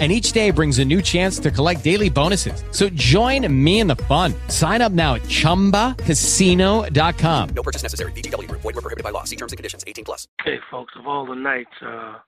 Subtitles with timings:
[0.00, 2.64] and each day brings a new chance to collect daily bonuses.
[2.72, 4.34] So join me in the fun.
[4.48, 7.48] Sign up now at ChumbaCasino.com.
[7.54, 8.10] No purchase necessary.
[8.12, 8.50] VGW.
[8.50, 9.22] Void were prohibited by law.
[9.22, 9.84] See terms and conditions.
[9.86, 10.26] 18 plus.
[10.40, 12.18] Okay, folks, of all the nights uh,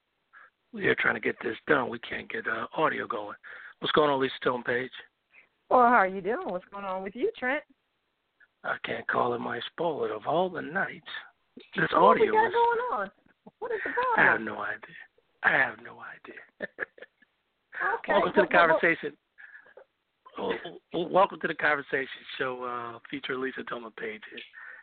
[0.72, 3.34] we are trying to get this done, we can't get uh, audio going.
[3.80, 4.90] What's going on, Lisa Stone Page?
[5.70, 6.48] Well, how are you doing?
[6.48, 7.62] What's going on with you, Trent?
[8.64, 11.06] I can't call it my spoiler of all the nights.
[11.76, 12.52] This what audio we got is.
[12.52, 13.10] going on?
[13.58, 14.18] What is the problem?
[14.18, 14.96] I have no idea.
[15.42, 16.68] I have no idea.
[17.98, 18.12] Okay.
[18.12, 19.12] Welcome to the conversation.
[20.38, 20.52] Well,
[20.92, 22.08] well, Welcome to the conversation
[22.38, 24.20] show uh, featuring Lisa Tillman Page.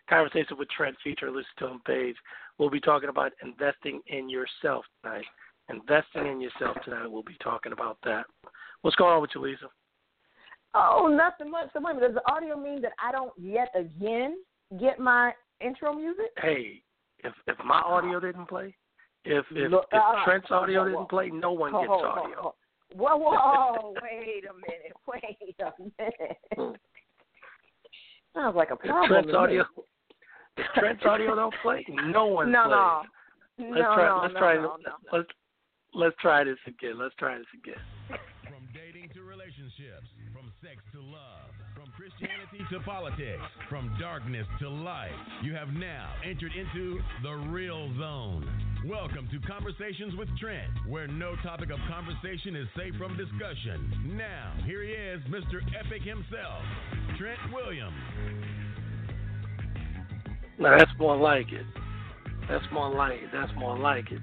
[0.10, 2.16] Conversation with Trent featuring Lisa Tillman Page.
[2.58, 5.26] We'll be talking about investing in yourself tonight.
[5.70, 7.08] Investing in yourself tonight.
[7.08, 8.26] We'll be talking about that.
[8.82, 9.68] What's going on with you, Lisa?
[10.76, 11.70] Oh, nothing much.
[11.74, 12.00] So wait.
[12.00, 14.38] Does the audio mean that I don't yet again
[14.80, 16.32] get my intro music?
[16.42, 16.82] Hey,
[17.24, 18.76] if if my audio didn't play,
[19.24, 22.56] if if, Look, if uh, Trent's audio didn't play, no one gets audio.
[22.98, 23.04] Ho.
[23.04, 25.72] Whoa, whoa, wait a minute, wait a
[26.60, 26.80] minute.
[28.36, 29.08] Sounds like a If problem.
[29.10, 29.64] Trent's audio,
[30.58, 33.70] if Trent's audio don't play, no one No, plays.
[33.70, 34.08] no, Let's no, try.
[34.08, 34.56] no, let's no, try.
[34.56, 35.18] no, no.
[35.18, 35.30] Let's
[35.94, 36.98] let's try this again.
[37.00, 38.20] Let's try this again.
[39.76, 45.54] From relationships, from sex to love, from Christianity to politics, from darkness to light, you
[45.54, 48.46] have now entered into the real zone.
[48.86, 54.16] Welcome to Conversations with Trent, where no topic of conversation is safe from discussion.
[54.18, 55.62] Now, here he is, Mr.
[55.80, 56.64] Epic himself,
[57.18, 57.96] Trent Williams.
[60.60, 61.66] Now that's more like it.
[62.50, 63.30] That's more like it.
[63.34, 64.22] That's more like it.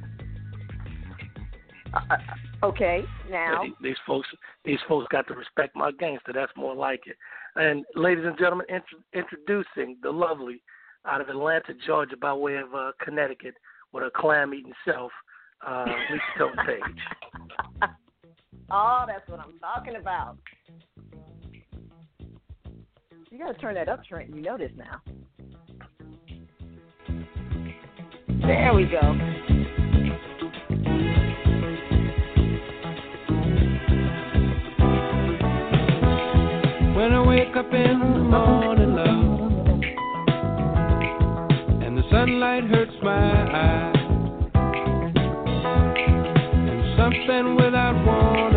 [1.92, 3.62] Uh, uh, okay, now.
[3.64, 4.28] These, these folks,
[4.64, 6.32] these folks got to respect my gangster.
[6.32, 7.16] That's more like it.
[7.56, 10.62] And ladies and gentlemen, int- introducing the lovely
[11.06, 13.54] out of Atlanta, Georgia, by way of uh, Connecticut,
[13.92, 15.10] with her clam-eating self,
[15.66, 17.90] uh, Lisa Tillman Page.
[18.70, 20.36] oh, that's what I'm talking about.
[23.30, 24.34] You gotta turn that up, Trent.
[24.34, 25.00] You know this now.
[28.42, 29.59] There we go.
[37.60, 39.82] Up in the morning, love,
[41.82, 43.96] and the sunlight hurts my eyes,
[46.70, 48.49] and something without warning,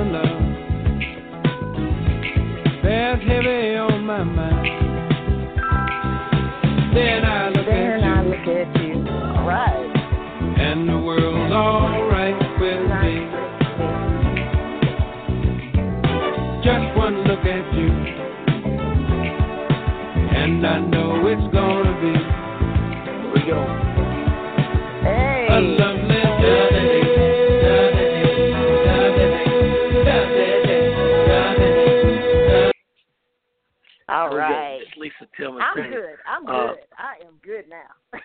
[35.75, 36.15] I'm good.
[36.27, 36.77] I'm Uh, good.
[36.97, 38.19] I am good now.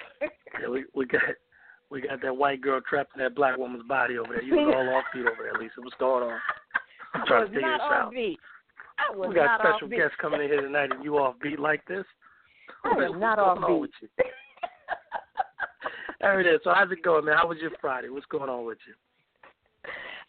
[0.60, 1.22] Yeah, we, we got
[1.91, 4.42] we got that white girl trapped in that black woman's body over there.
[4.42, 5.75] You was all off beat over there, Lisa.
[5.78, 6.38] What's going on?
[7.14, 8.10] I'm trying to figure this out.
[8.12, 8.38] beat.
[8.98, 11.84] I was We got special guests coming in here tonight, and you off beat like
[11.86, 12.04] this.
[12.84, 13.80] I was What's not off beat.
[13.80, 14.09] with you?
[16.20, 16.60] There it is.
[16.65, 17.36] So how's it going, man?
[17.36, 18.09] How was your Friday?
[18.09, 18.94] What's going on with you?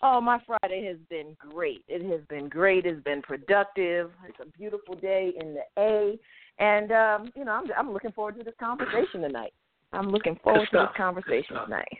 [0.03, 1.83] Oh, my Friday has been great.
[1.87, 2.85] It has been great.
[2.85, 4.11] It's been productive.
[4.27, 6.19] It's a beautiful day in the A,
[6.59, 9.53] and um, you know, I'm I'm looking forward to this conversation tonight.
[9.91, 11.97] I'm looking forward to this conversation tonight.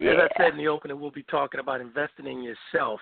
[0.00, 3.00] As I said in the opening, we'll be talking about investing in yourself.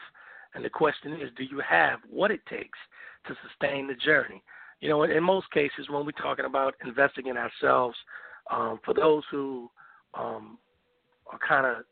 [0.55, 2.78] And the question is, do you have what it takes
[3.27, 4.43] to sustain the journey?
[4.81, 7.97] You know, in, in most cases, when we're talking about investing in ourselves,
[8.50, 9.71] um, for those who
[10.15, 10.59] um,
[11.33, 11.84] are kind of,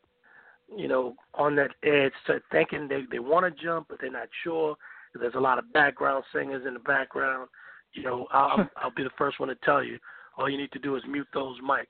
[0.77, 4.27] you know, on that edge, to thinking they, they want to jump, but they're not
[4.43, 4.75] sure,
[5.15, 7.49] there's a lot of background singers in the background.
[7.93, 9.97] You know, I'll, I'll be the first one to tell you,
[10.37, 11.85] all you need to do is mute those mics,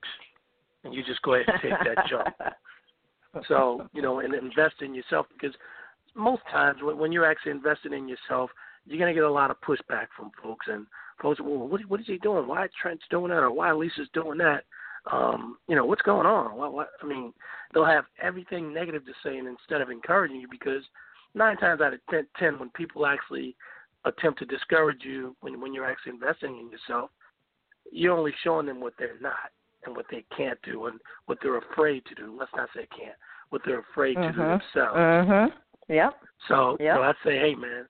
[0.84, 2.28] and you just go ahead and take that jump.
[3.46, 5.54] So, you know, and invest in yourself because
[6.16, 8.50] most times when, when you're actually investing in yourself,
[8.86, 10.66] you're going to get a lot of pushback from folks.
[10.68, 10.86] And
[11.22, 12.48] folks, well, what, what is he doing?
[12.48, 14.64] Why Trent's doing that or why Lisa's doing that?
[15.10, 16.56] Um, you know, what's going on?
[16.56, 17.32] What, what, I mean,
[17.72, 20.82] they'll have everything negative to say and instead of encouraging you because
[21.34, 23.54] nine times out of ten, ten when people actually
[24.04, 27.10] attempt to discourage you when, when you're actually investing in yourself,
[27.92, 29.50] you're only showing them what they're not.
[29.86, 32.36] and what they can't do and what they're afraid to do.
[32.38, 33.16] Let's not say can't.
[33.48, 34.60] What they're afraid to do Mhm.
[34.60, 34.98] themselves.
[34.98, 35.52] Mhm.
[35.88, 36.22] Yep.
[36.48, 36.80] So Yep.
[36.80, 37.88] you know, I say, hey man,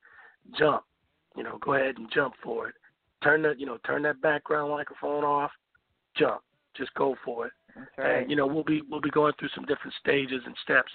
[0.53, 0.85] jump.
[1.35, 2.77] You know, go ahead and jump for it.
[3.23, 5.51] Turn the you know, turn that background microphone off.
[6.15, 6.43] Jump.
[6.75, 7.53] Just go for it.
[7.97, 8.23] Right.
[8.23, 10.93] And you know, we'll be we'll be going through some different stages and steps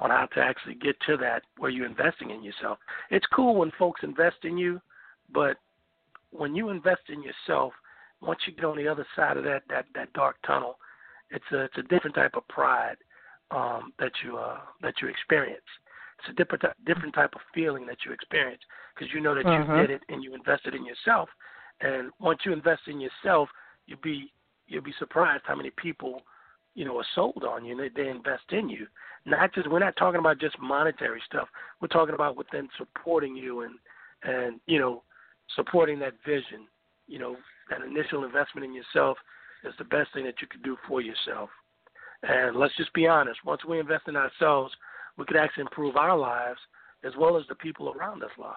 [0.00, 2.78] on how to actually get to that where you're investing in yourself.
[3.10, 4.80] It's cool when folks invest in you,
[5.32, 5.56] but
[6.30, 7.72] when you invest in yourself,
[8.20, 10.78] once you get on the other side of that that that dark tunnel,
[11.30, 12.96] it's a it's a different type of pride
[13.50, 15.62] um, that you uh, that you experience.
[16.18, 18.62] It's a different different type of feeling that you experience
[18.94, 19.76] because you know that Mhm.
[19.76, 21.30] you did it and you invested in yourself.
[21.80, 23.48] And once you invest in yourself,
[23.86, 24.32] you'll be
[24.68, 26.22] you'll be surprised how many people
[26.74, 28.86] you know are sold on you and they, they invest in you.
[29.26, 31.48] Not just we're not talking about just monetary stuff.
[31.80, 33.74] We're talking about within supporting you and
[34.22, 35.02] and you know
[35.56, 36.66] supporting that vision.
[37.06, 37.36] You know
[37.70, 39.18] that initial investment in yourself
[39.64, 41.50] is the best thing that you could do for yourself.
[42.22, 44.72] And let's just be honest, once we invest in ourselves,
[45.16, 46.58] we could actually improve our lives
[47.04, 48.56] as well as the people around us lives.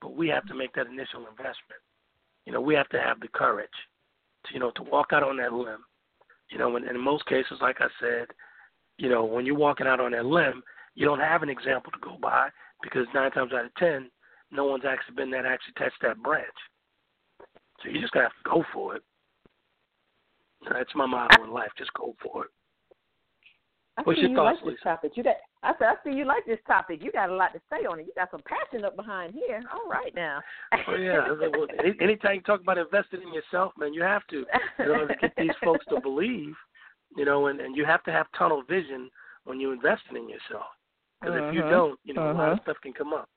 [0.00, 1.80] But we have to make that initial investment.
[2.46, 3.68] You know, we have to have the courage
[4.46, 5.84] to, you know, to walk out on that limb.
[6.50, 8.26] You know, and, and in most cases, like I said,
[8.98, 10.62] you know, when you're walking out on that limb,
[10.94, 12.48] you don't have an example to go by
[12.82, 14.10] because nine times out of ten,
[14.50, 16.46] no one's actually been there to actually touch that branch.
[17.82, 19.02] So you just gotta have to go for it.
[20.70, 21.70] That's my motto in life.
[21.78, 22.50] Just go for it.
[23.96, 24.84] I What's your you thoughts, like this Lisa?
[24.84, 25.12] topic.
[25.14, 25.36] You got.
[25.62, 27.00] I said I see you like this topic.
[27.02, 28.06] You got a lot to say on it.
[28.06, 29.62] You got some passion up behind here.
[29.72, 30.40] All right now.
[30.88, 31.18] Oh yeah.
[31.18, 34.46] I well, any, anytime you talk about investing in yourself, man, you have to
[34.78, 36.54] in order to get these folks to believe,
[37.16, 39.10] you know, and and you have to have tunnel vision
[39.44, 40.66] when you're investing in yourself.
[41.20, 41.70] Because if you Mhm.
[41.70, 42.62] don't, you know, a lot of Mhm.
[42.62, 43.28] stuff can come up.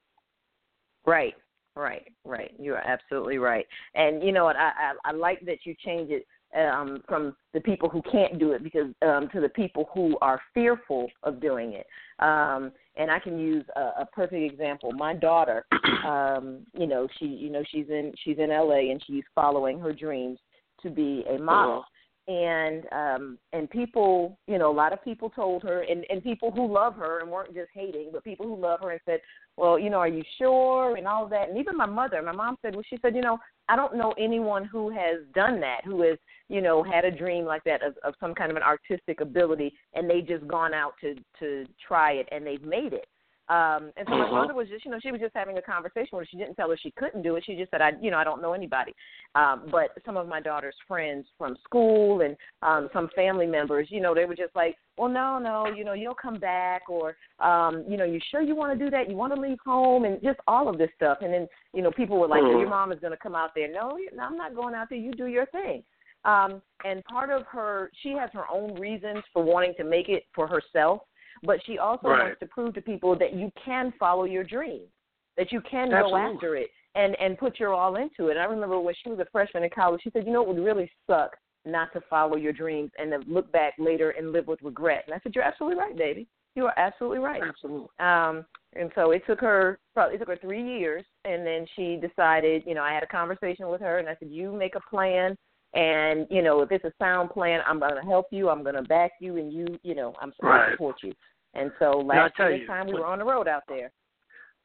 [1.06, 1.36] Right,
[1.76, 2.54] right, right.
[2.58, 3.68] You are absolutely right.
[3.96, 4.56] And you know what?
[4.56, 6.26] I I, I like that you change it
[6.56, 10.42] um, from the people who can't do it because um, to the people who are
[10.54, 11.88] fearful of doing it.
[12.20, 14.92] Um, and I can use a, a perfect example.
[14.92, 15.66] My daughter,
[16.06, 19.94] um, you know, she you know she's in she's in LA and she's following her
[19.94, 20.40] dreams
[20.82, 21.84] to be a model.
[22.28, 26.52] and um and people you know a lot of people told her and and people
[26.52, 29.20] who love her and weren't just hating but people who love her and said
[29.58, 32.56] well you know are you sure and all that and even my mother my mom
[32.62, 33.38] said well she said you know
[33.70, 36.18] i don't know anyone who has done that who has
[36.50, 39.74] you know had a dream like that of, of some kind of an artistic ability
[39.94, 43.06] and they just gone out to to try it and they've made it
[43.50, 44.32] um and so my Mhm.
[44.32, 46.56] mother was just you know she was just having a conversation with her she didn't
[46.56, 47.44] tell her she couldn't do it.
[47.44, 48.96] She just said i you know i don't know anybody.
[49.36, 54.00] Um but some of my daughter's friends from school and um some family members you
[54.00, 57.84] know they were just like well no no you know you'll come back or um
[57.88, 59.10] you know you sure you want to do that?
[59.10, 60.06] You want to leave home?
[60.06, 61.18] And just all of this stuff.
[61.22, 63.52] And then you know people were like well, your mom is going to come out
[63.56, 63.72] there?
[63.72, 65.00] No i'm not going out there.
[65.00, 65.84] You do your thing.
[66.24, 70.24] Um and part of her she has her own reasons for wanting to make it
[70.34, 71.02] for herself
[71.44, 72.24] but she also Right.
[72.24, 74.90] wants to prove to people that you can follow your dreams
[75.38, 78.32] that you can go after it and and put your all into it.
[78.32, 80.48] And I remember when she was a freshman in college, she said, "You know, it
[80.48, 81.36] would really suck
[81.66, 85.16] not to follow your dreams and to look back later and live with regret." And
[85.16, 86.28] I said, "You're absolutely right, baby.
[86.56, 87.88] You are absolutely right." Absolutely.
[88.00, 91.96] Um, and so it took her probably it took her three years, and then she
[91.96, 92.64] decided.
[92.66, 95.36] You know, I had a conversation with her, and I said, "You make a plan."
[95.74, 98.50] And you know, if it's a sound plan, I'm going to help you.
[98.50, 100.66] I'm going to back you, and you, you know, I'm going Right.
[100.68, 101.14] to support you.
[101.54, 103.92] And so last year you, time we when- were on the road out there.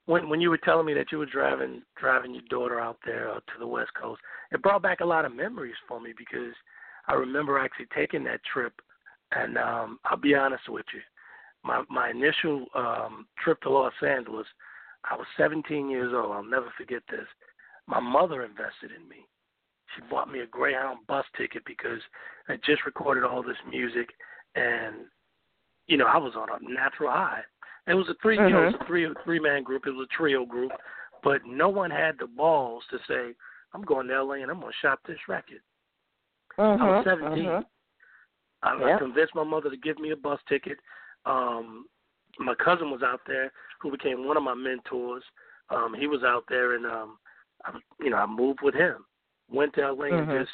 [0.07, 3.31] When when you were telling me that you were driving driving your daughter out there
[3.31, 6.55] uh, to the West Coast, it brought back a lot of memories for me because
[7.07, 8.73] I remember actually taking that trip,
[9.33, 11.01] and um, I'll be honest with you,
[11.63, 14.47] my my initial um, trip to Los Angeles,
[15.05, 16.33] I was 17 years old.
[16.33, 17.27] I'll never forget this.
[17.87, 19.27] My mother invested in me.
[19.95, 22.01] She bought me a Greyhound bus ticket because
[22.49, 24.09] I just recorded all this music,
[24.55, 25.07] and
[25.89, 27.43] you know I was on a natural high.
[27.87, 29.87] It was a three, you know, it was a three three man group.
[29.87, 30.73] It was a trio group,
[31.25, 33.35] but no one had the balls to say,
[33.73, 35.61] "I'm going to LA and I'm going to shop this record."
[36.59, 37.65] Mm-hmm, I was 17.
[38.63, 38.99] I, I Yep.
[38.99, 40.79] convinced my mother to give me a bus ticket.
[41.25, 41.87] Um,
[42.39, 45.23] my cousin was out there, who became one of my mentors.
[45.71, 47.19] Um, he was out there, and um,
[47.65, 49.05] I, you know, I moved with him.
[49.51, 50.19] Went to LA Mhm.
[50.19, 50.51] and just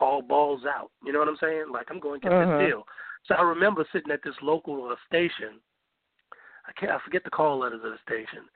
[0.00, 0.90] all balls out.
[1.04, 1.66] You know what I'm saying?
[1.72, 2.58] Like I'm going to get Mhm.
[2.58, 2.86] this deal.
[3.28, 5.60] So I remember sitting at this local uh, station.
[6.66, 6.92] I can't.
[6.92, 8.48] I forget the call letters of the station,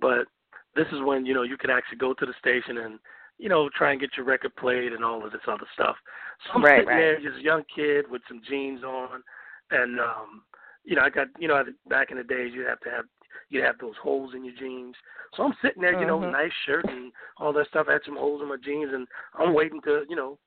[0.00, 0.26] but
[0.74, 2.98] this is when you know you could actually go to the station and
[3.38, 5.96] you know try and get your record played and all of this other stuff.
[6.46, 6.96] So I'm Right, sitting right.
[6.96, 9.22] there, just a young kid with some jeans on,
[9.70, 10.42] and um,
[10.84, 13.04] you know I got you know back in the days you have to have
[13.50, 14.94] you have those holes in your jeans.
[15.36, 16.32] So I'm sitting there, you know, Mhm.
[16.32, 17.86] nice shirt and all that stuff.
[17.88, 20.38] I had some holes in my jeans, and I'm waiting to you know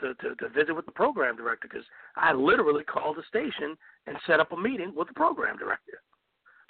[0.00, 1.86] to, to, to visit with the program director because
[2.16, 3.76] I literally called the station
[4.06, 6.02] and set up a meeting with the program director.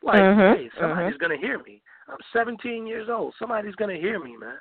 [0.02, 1.83] Like, Mhm, hey, somebody's gonna hear me.
[2.09, 3.35] I'm 17 years old.
[3.38, 4.59] Somebody's gonna hear me, man.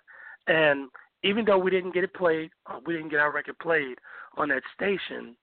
[0.47, 0.89] And
[1.23, 3.97] even though we didn't get it played, uh, we didn't get our record played
[4.37, 5.35] on that station.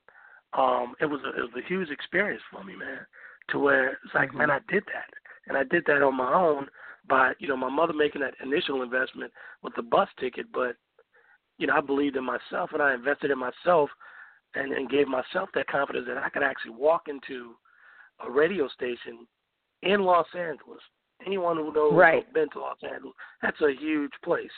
[0.54, 3.06] Um, it was a, it was a huge experience for me, man.
[3.50, 5.10] To where it's like, man, I did that,
[5.48, 6.68] and I did that on my own
[7.08, 10.76] by you know my mother making that initial investment with the bus ticket, but
[11.62, 13.88] you know I believed in myself and I invested in myself,
[14.54, 17.54] and, and gave myself that confidence that I could actually walk into
[18.26, 19.26] a radio station
[19.82, 20.80] in Los Angeles.
[21.24, 22.30] Anyone who knows Right.
[22.34, 24.50] been to Los Angeles, that's a huge place.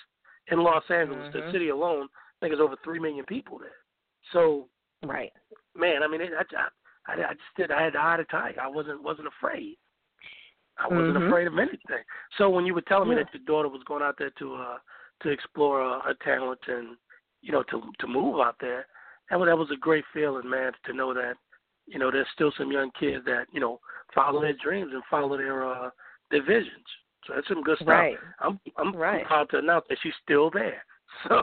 [0.51, 1.53] In Los Angeles, the Mhm.
[1.53, 3.77] city alone, I think there's over three million people there.
[4.33, 4.71] So,
[5.03, 5.33] Right.
[5.75, 6.69] man, I mean, it, I,
[7.07, 7.71] I, I just did.
[7.71, 8.63] I had the eye to tiger.
[8.63, 9.77] I wasn't wasn't afraid.
[10.79, 11.27] I wasn't Mhm.
[11.27, 12.05] afraid of anything.
[12.39, 13.25] So when you were telling me Yeah.
[13.25, 14.79] that your daughter was going out there to uh
[15.25, 16.97] to explore uh, her talent and
[17.43, 18.87] you know to to move out there,
[19.31, 21.35] that was that was a great feeling, man, to know that
[21.87, 23.81] you know there's still some young kids that you know
[24.15, 25.91] follow their dreams and follow their uh
[26.31, 26.87] their visions.
[27.27, 27.89] So that's some good stuff.
[27.89, 28.19] Right.
[28.41, 29.25] I'm I'm, Right.
[29.25, 30.85] proud to announce that she's still there.
[31.29, 31.43] So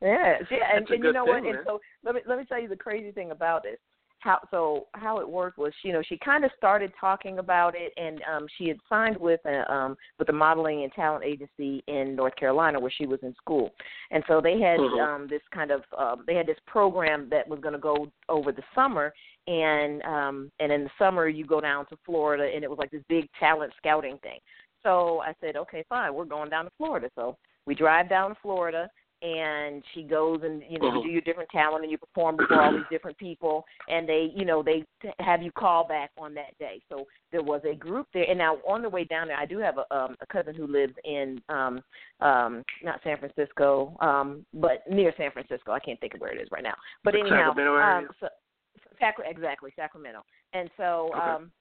[0.00, 1.44] Yes, yeah, and, and you know thing, what?
[1.44, 3.80] And so let me let me tell you the crazy thing about it.
[4.24, 4.86] How so?
[4.94, 8.46] How it worked was, you know, she kind of started talking about it, and um,
[8.56, 12.80] she had signed with a um, with a modeling and talent agency in North Carolina
[12.80, 13.70] where she was in school,
[14.10, 14.98] and so they had Mhm.
[15.06, 18.50] um, this kind of um, they had this program that was going to go over
[18.50, 19.12] the summer,
[19.46, 22.90] and um, and in the summer you go down to Florida, and it was like
[22.90, 24.40] this big talent scouting thing.
[24.82, 27.10] So I said, okay, fine, we're going down to Florida.
[27.14, 28.88] So we drive down to Florida,
[29.24, 31.02] and she goes and you know you Mhm.
[31.04, 34.44] do your different talent and you perform before all these different people and they you
[34.44, 36.82] know they t- have you call back on that day.
[36.90, 39.58] So there was a group there and now on the way down there i do
[39.58, 41.82] have a um a cousin who lives in um
[42.20, 45.72] um not san francisco um but near san francisco.
[45.72, 46.76] I can't think of where it is right now.
[47.02, 48.28] But anyhow um so,
[49.00, 50.22] Sacra- exactly sacramento.
[50.52, 51.30] And so Okay.
[51.30, 51.52] um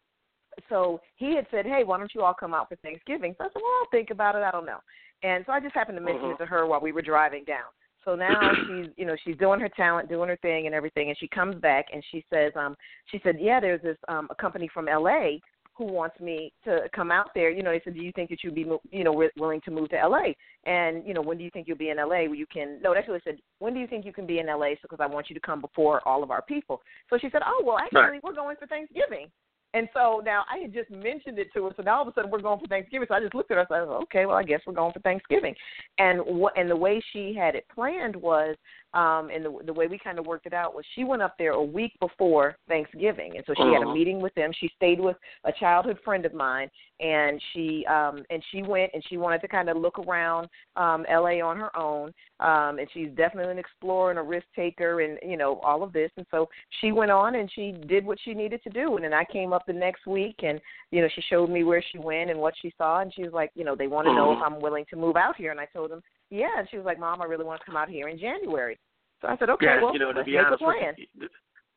[0.70, 3.48] so he had said, "Hey, why don't you all come out for Thanksgiving?" So I
[3.48, 4.44] said, "Well, I'll think about it.
[4.44, 4.80] I don't know."
[5.24, 6.34] And so I just happened to mention Mhm.
[6.36, 7.66] it to her while we were driving down.
[8.04, 11.10] So now she's, you know, she's doing her talent, doing her thing, and everything.
[11.10, 14.36] And she comes back and she says, um, she said, "Yeah, there's this um a
[14.36, 15.42] company from L.A.
[15.76, 17.50] who wants me to come out there.
[17.50, 19.60] You know, they said, do you think that you'd be, mo- you know, wi- willing
[19.62, 20.36] to move to L.A.
[20.66, 22.28] And you know, when do you think you'll be in L.A.
[22.28, 22.80] where you can?
[22.82, 23.40] No, that's what they said.
[23.58, 24.76] When do you think you can be in L.A.
[24.76, 26.82] So because I want you to come before all of our people.
[27.10, 28.24] So she said, oh well, actually, Right.
[28.24, 29.32] we're going for Thanksgiving.
[29.74, 32.14] And so now I had just mentioned it to her, so now all of a
[32.14, 33.08] sudden we're going for Thanksgiving.
[33.08, 35.00] So I just looked at her and said, "Okay, well I guess we're going for
[35.00, 35.56] Thanksgiving."
[35.98, 38.56] And what and the way she had it planned was,
[38.94, 41.36] um, and the the way we kind of worked it out was she went up
[41.40, 43.94] there a week before Thanksgiving, and so she had a Mhm.
[43.94, 44.52] meeting with them.
[44.54, 49.04] She stayed with a childhood friend of mine, and she um and she went and
[49.06, 52.14] she wanted to kind of look around um LA on her own.
[52.44, 55.94] Um, and she's definitely an explorer and a risk taker, and you know all of
[55.94, 56.12] this.
[56.18, 56.50] And so
[56.82, 58.98] she went on and she did what she needed to do.
[58.98, 60.60] And then I came up the next week, and
[60.92, 63.00] you know she showed me where she went and what she saw.
[63.00, 65.16] And she was like, you know, they want to know if I'm willing to move
[65.16, 65.52] out here.
[65.52, 66.60] And I told them, yeah.
[66.60, 68.78] And she was like, Mom, I really want to come out here in January.
[69.22, 70.94] So I said, okay, yeah, well, you know, to let's be make a plan.
[70.98, 71.30] you,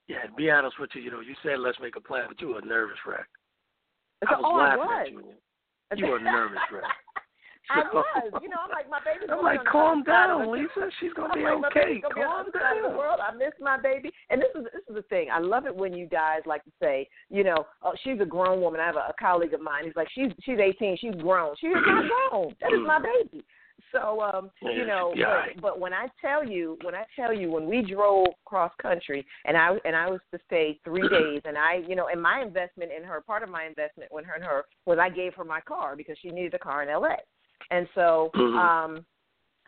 [0.08, 2.40] yeah, to be honest with you, you know, you said let's make a plan, but
[2.40, 3.26] you were a nervous wreck.
[4.24, 5.06] So, I was oh, I was.
[5.92, 6.06] at you.
[6.06, 6.82] You were a nervous wreck.
[7.70, 8.42] I was.
[8.42, 10.90] You know, I'm like, my baby's I'm like, calm other side of down, Lisa.
[11.00, 12.00] She's gonna I'm be like, okay.
[12.00, 12.96] gonna Calm other the down.
[12.96, 13.20] world.
[13.20, 15.28] I miss my baby, and this is this is the thing.
[15.32, 18.60] I love it when you guys like to say, you know, oh, she's a grown
[18.60, 18.80] woman.
[18.80, 19.84] I have a, a colleague of mine.
[19.84, 20.98] He's like, she's she's 18.
[20.98, 21.54] She's grown.
[21.60, 22.54] She is not grown.
[22.60, 23.44] That is my baby.
[23.92, 27.04] So, um, you know, she'll be all but, but when I tell you, when I
[27.14, 31.08] tell you, when we drove cross country, and I and I was to stay three
[31.08, 34.24] days, and I, you know, and my investment in her, part of my investment when
[34.24, 36.88] her and her was I gave her my car because she needed a car in
[36.88, 37.16] L.A.
[37.70, 38.56] And so, Mhm.
[38.58, 39.06] um,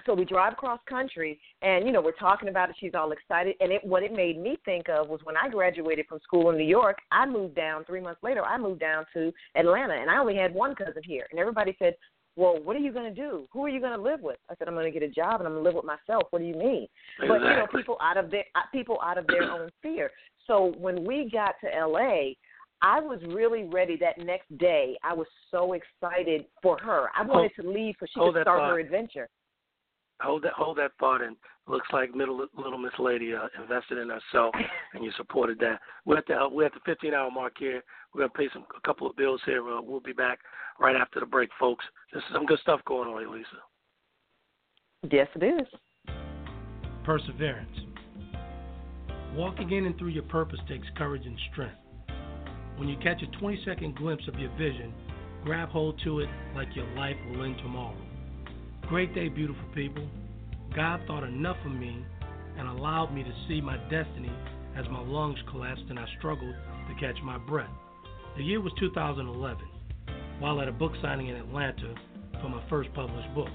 [0.07, 2.77] so we drive cross country and you know we're talking about it.
[2.79, 3.57] She's all excited.
[3.61, 6.57] And it what it made me think of was when i graduated from school in
[6.57, 10.17] new york i moved down three months later i moved down to atlanta and i
[10.19, 11.27] only had one cousin here.
[11.31, 11.95] And everybody said
[12.37, 13.49] well what are you going to do?
[13.53, 14.39] Who are you going to live with?
[14.49, 16.25] I said i'm going to get a job and i'm going to live with myself.
[16.31, 16.87] What do you mean?
[17.19, 20.11] But you know people out of their uh, people out of their own fear
[20.47, 22.33] so when we got to la
[22.81, 24.97] I was really ready that next day.
[25.03, 27.09] I was so excited for her.
[27.17, 28.71] I wanted to leave so she could start thought.
[28.71, 29.29] her adventure.
[30.21, 34.09] hold that hold that thought and looks like middle little Miss Lady uh, invested in
[34.09, 34.55] herself
[34.95, 35.81] and you supported that.
[36.05, 37.83] We're at the uh, we're at the 15 hour mark here.
[38.15, 39.69] We're gonna pay some a couple of bills here.
[39.69, 40.39] Uh, we'll be back
[40.79, 41.85] right after the break, folks.
[42.13, 43.49] There's some good stuff going on here, Lisa.
[45.11, 46.15] Yes, it is.
[47.05, 47.77] Perseverance.
[49.35, 51.77] Walking in and through your purpose takes courage and strength.
[52.79, 54.95] When you catch a 20 second glimpse of your vision,
[55.45, 57.97] grab hold to it like your life will end tomorrow.
[58.89, 60.07] Great day, beautiful people.
[60.77, 62.05] God thought enough of me
[62.57, 64.31] and allowed me to see my destiny
[64.77, 67.71] as my lungs collapsed and I struggled to catch my breath.
[68.37, 69.59] The year was 2011,
[70.39, 71.95] while at a book signing in Atlanta
[72.41, 73.51] for my first published book.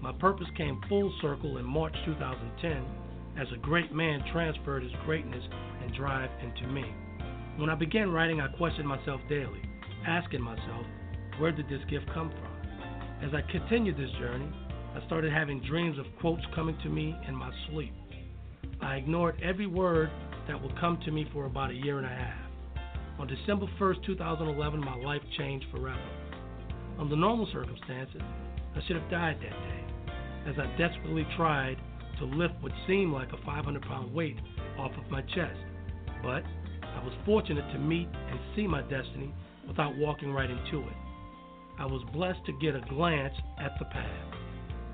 [0.00, 2.82] My purpose came full circle in March 2010
[3.38, 5.44] as a great man transferred his greatness
[5.82, 6.84] and drive into me.
[7.56, 9.62] When I began writing, I questioned myself daily,
[10.06, 10.84] asking myself,
[11.38, 13.26] where did this gift come from?
[13.26, 14.48] As I continued this journey,
[14.96, 17.92] I started having dreams of quotes coming to me in my sleep.
[18.82, 20.10] I ignored every word
[20.48, 22.50] that would come to me for about a year and a half.
[23.20, 26.10] On December 1st, 2011, my life changed forever.
[26.98, 28.20] Under normal circumstances,
[28.74, 30.12] I should have died that day,
[30.50, 31.76] as I desperately tried
[32.18, 34.38] to lift what seemed like a 500 pound weight
[34.76, 35.58] off of my chest.
[36.20, 36.42] But
[36.94, 39.32] I was fortunate to meet and see my destiny
[39.66, 40.96] without walking right into it.
[41.78, 44.34] I was blessed to get a glance at the path.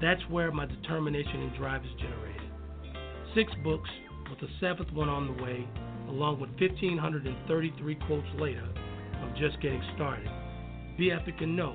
[0.01, 2.41] That's where my determination and drive is generated.
[3.35, 3.91] Six books,
[4.31, 5.67] with the seventh one on the way,
[6.09, 8.67] along with 1,533 quotes later,
[9.21, 10.31] I'm just getting started.
[10.97, 11.75] Be epic and know,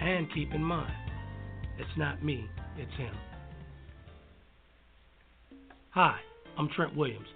[0.00, 0.92] and keep in mind,
[1.78, 2.46] it's not me,
[2.78, 3.14] it's him.
[5.90, 6.18] Hi,
[6.58, 7.28] I'm Trent Williams,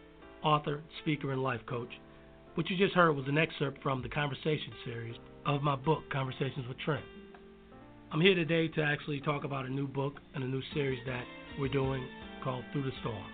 [0.49, 1.91] author, speaker, and life coach.
[2.55, 5.15] What you just heard was an excerpt from the conversation series
[5.45, 7.05] of my book, Conversations with Trent.
[8.11, 11.25] I'm here today to actually talk about a new book and a new series that
[11.61, 12.03] we're doing
[12.43, 13.27] called Through the Storm.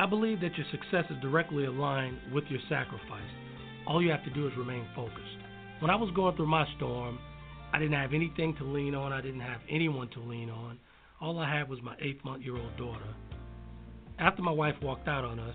[0.00, 3.30] I believe that your success is directly aligned with your sacrifice.
[3.86, 5.38] All you have to do is remain focused.
[5.78, 7.20] When I was going through my storm,
[7.72, 10.80] I didn't have anything to lean on, I didn't have anyone to lean on.
[11.20, 13.14] All I had was my eight month year old daughter.
[14.18, 15.54] After my wife walked out on us,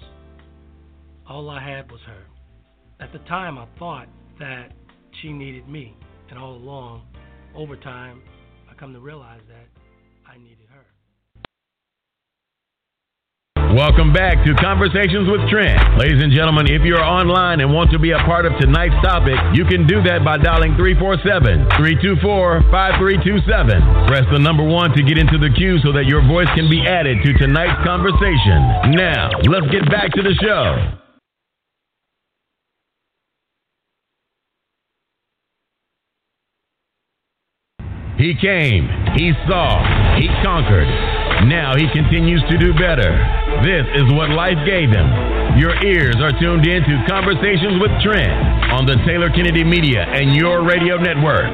[1.27, 2.23] all I had was her.
[2.99, 4.07] At the time, I thought
[4.39, 4.73] that
[5.21, 5.95] she needed me,
[6.29, 7.03] and all along,
[7.55, 8.21] over time,
[8.69, 9.67] I come to realize that
[10.27, 10.85] I needed her.
[13.73, 15.97] Welcome back to Conversations with Trent.
[15.97, 19.33] Ladies and gentlemen, if you're online and want to be a part of tonight's topic,
[19.57, 24.05] you can do that by dialing 347 324 5327.
[24.05, 26.85] Press the number one to get into the queue so that your voice can be
[26.85, 28.93] added to tonight's conversation.
[28.93, 31.01] Now, let's get back to the show.
[38.23, 38.87] He came,
[39.19, 39.83] he saw,
[40.15, 40.87] he conquered.
[41.43, 43.11] Now he continues to do better.
[43.67, 45.59] This is what life gave him.
[45.59, 50.37] Your ears are tuned in to Conversations with Trent on the Taylor Kennedie Media and
[50.37, 51.51] your radio network.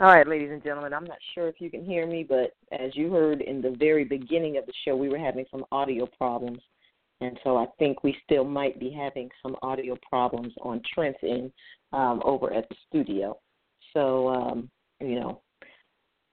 [0.00, 2.94] All right, ladies and gentlemen, I'm not sure if you can hear me, but as
[2.94, 6.60] you heard in the very beginning of the show, we were having some audio problems.
[7.20, 11.52] And so I think we still might be having some audio problems on Trent's end
[11.92, 13.38] um, over at the studio.
[13.92, 15.42] So, um, you know,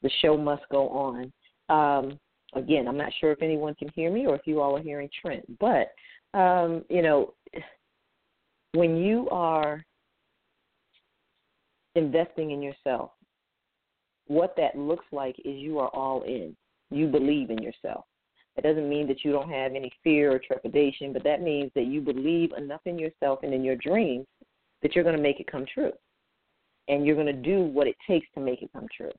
[0.02, 1.34] the show must go on.
[1.70, 2.20] Um,
[2.54, 5.10] again, I'm not sure if anyone can hear me or if you all are hearing
[5.22, 5.92] Trent, but,
[6.34, 7.34] um, you know,
[8.74, 9.84] when you are
[11.96, 13.12] investing in yourself,
[14.28, 16.56] what that looks like is you are all in.
[16.92, 18.06] You believe in yourself.
[18.58, 21.86] It doesn't mean that you don't have any fear or trepidation, but that means that
[21.86, 24.26] you believe enough in yourself and in your dreams
[24.82, 25.92] that you're going to make it come true.
[26.88, 29.12] And you're going to do what it takes to make it come true.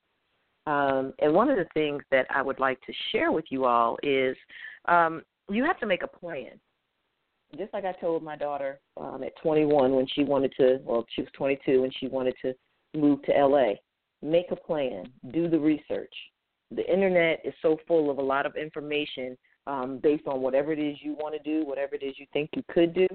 [0.66, 3.96] Um, and one of the things that I would like to share with you all
[4.02, 4.36] is
[4.86, 6.52] um, you have to make a plan.
[7.56, 11.22] Just like I told my daughter um, at 21 when she wanted to, well, she
[11.22, 12.54] was 22 when she wanted to
[12.94, 13.74] move to LA.
[14.20, 16.12] Make a plan, do the research,
[16.70, 20.78] the internet is so full of a lot of information um, based on whatever it
[20.78, 23.08] is you want to do, whatever it is you think you could do.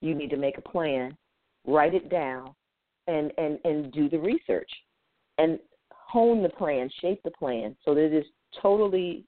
[0.00, 1.16] You need to make a plan,
[1.66, 2.54] write it down,
[3.06, 4.70] and and and do the research,
[5.38, 5.58] and
[5.90, 8.24] hone the plan, shape the plan so that it is
[8.62, 9.24] totally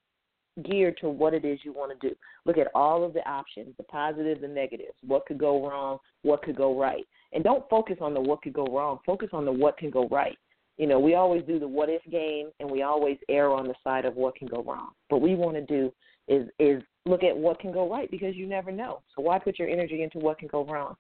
[0.63, 2.15] geared to what it is you want to do.
[2.45, 6.43] Look at all of the options, the positives and negatives, what could go wrong, what
[6.43, 7.07] could go right.
[7.33, 10.09] And don't focus on the what could go wrong, focus on the what can go
[10.09, 10.37] right
[10.81, 13.75] you know, we always do the what if game and we always err on the
[13.85, 14.93] side of what can go wrong.
[15.11, 15.93] What we want to do
[16.27, 19.03] is is look at what can go right because you never know.
[19.15, 20.97] So why put your energy into what can go wrong?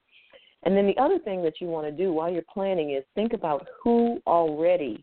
[0.64, 3.32] And then the other thing that you want to do while you're planning is think
[3.32, 5.02] about who already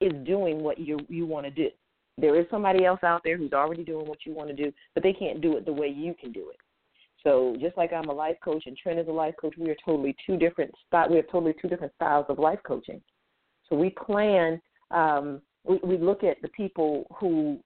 [0.00, 1.68] is doing what you you want to do.
[2.16, 5.02] There is somebody else out there who's already doing what you want to do, but
[5.02, 6.58] they can't do it the way you can do it.
[7.24, 9.76] So just like I'm a life coach and Trent is a life coach, we are
[9.84, 10.70] totally two different
[11.10, 13.02] we have totally two different styles of life coaching.
[13.68, 17.58] So we plan, um, we, we look at the people who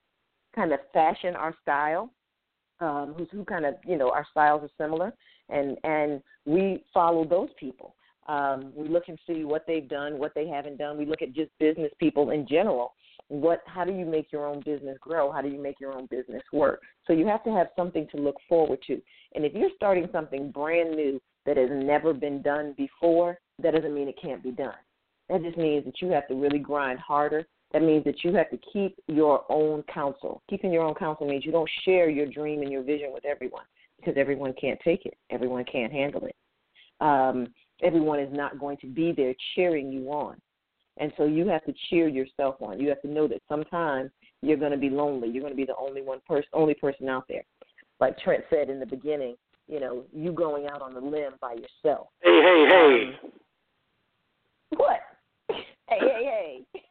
[0.55, 2.11] kind of fashion our style,
[2.81, 5.13] um, who, who kind of, you know, our styles are similar,
[5.49, 7.95] and, and we follow those people.
[8.29, 10.97] Um, we look and see what they've done, what they haven't done.
[10.97, 12.95] We look at just business people in general.
[13.29, 13.63] What?
[13.67, 15.33] How do you make your own business grow?
[15.33, 16.81] How do you make your own business work?
[17.07, 19.01] So you have to have something to look forward to.
[19.35, 23.95] And if you're starting something brand new that has never been done before, that doesn't
[23.95, 24.75] mean it can't be done.
[25.31, 27.47] That just means that you have to really grind harder.
[27.73, 30.43] That means that you have to keep your own counsel.
[30.51, 33.63] Keeping your own counsel means you don't share your dream and your vision with everyone
[33.97, 35.17] because everyone can't take it.
[35.31, 36.35] Everyone can't handle it.
[37.01, 40.37] Um, everyone is not going to be there cheering you on.
[40.97, 42.81] And so you have to cheer yourself on.
[42.81, 44.11] You have to know that sometimes
[44.43, 45.29] you're going to be lonely.
[45.29, 47.45] You're going to be the only one person, only person out there.
[48.01, 49.37] Like Trent said in the beginning,
[49.69, 52.09] you know, you going out on the limb by yourself.
[52.21, 53.11] Hey, hey, hey.
[53.23, 53.31] Um,
[54.77, 55.01] what?
[55.91, 56.25] Hey, hey,
[56.73, 56.83] hey.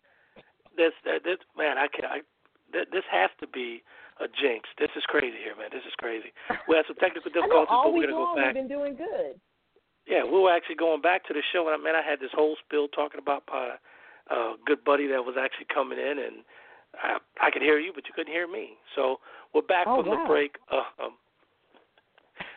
[0.77, 2.19] This, uh, this, man, I can, I,
[2.71, 3.81] this has to be
[4.19, 4.67] a jinx.
[4.77, 5.71] This is crazy here, man.
[5.71, 6.31] This is crazy.
[6.67, 8.53] We had some technical difficulties, but we're gonna go back.
[8.53, 9.39] we've been doing good.
[10.07, 12.33] Yeah, we were actually going back to the show, and I man, I had this
[12.33, 13.75] whole spill talking about my
[14.31, 16.35] uh, good buddy that was actually coming in, and
[16.97, 18.77] I, I could hear you, but you couldn't hear me.
[18.95, 19.17] So
[19.53, 20.57] we're back Oh, from the break.
[20.71, 21.13] Uh, um,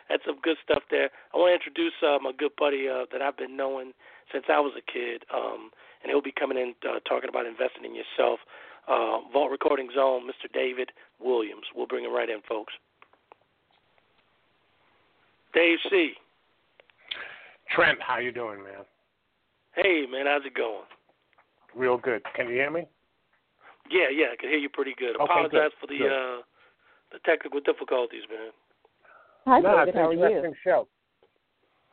[0.09, 1.09] had some good stuff there.
[1.33, 3.93] I want to introduce uh, my good buddy uh, that I've been knowing
[4.31, 5.69] since I was a kid, um,
[6.03, 8.39] and he'll be coming in uh, talking about investing in yourself.
[8.87, 10.51] Uh, Vault Recording Zone, Mr.
[10.53, 11.63] David Williams.
[11.75, 12.73] We'll bring him right in, folks.
[15.53, 16.11] Dave C.
[17.73, 18.83] Trent, how you doing, man?
[19.75, 20.83] Hey, man, how's it going?
[21.75, 22.21] Real good.
[22.35, 22.85] Can you hear me?
[23.89, 25.15] Yeah, yeah, I can hear you pretty good.
[25.15, 26.11] Okay, Apologize good, for the good.
[26.11, 26.41] uh
[27.11, 28.51] the technical difficulties, man.
[29.45, 29.95] Hi, no, David.
[29.95, 30.53] How are you?
[30.63, 30.87] show.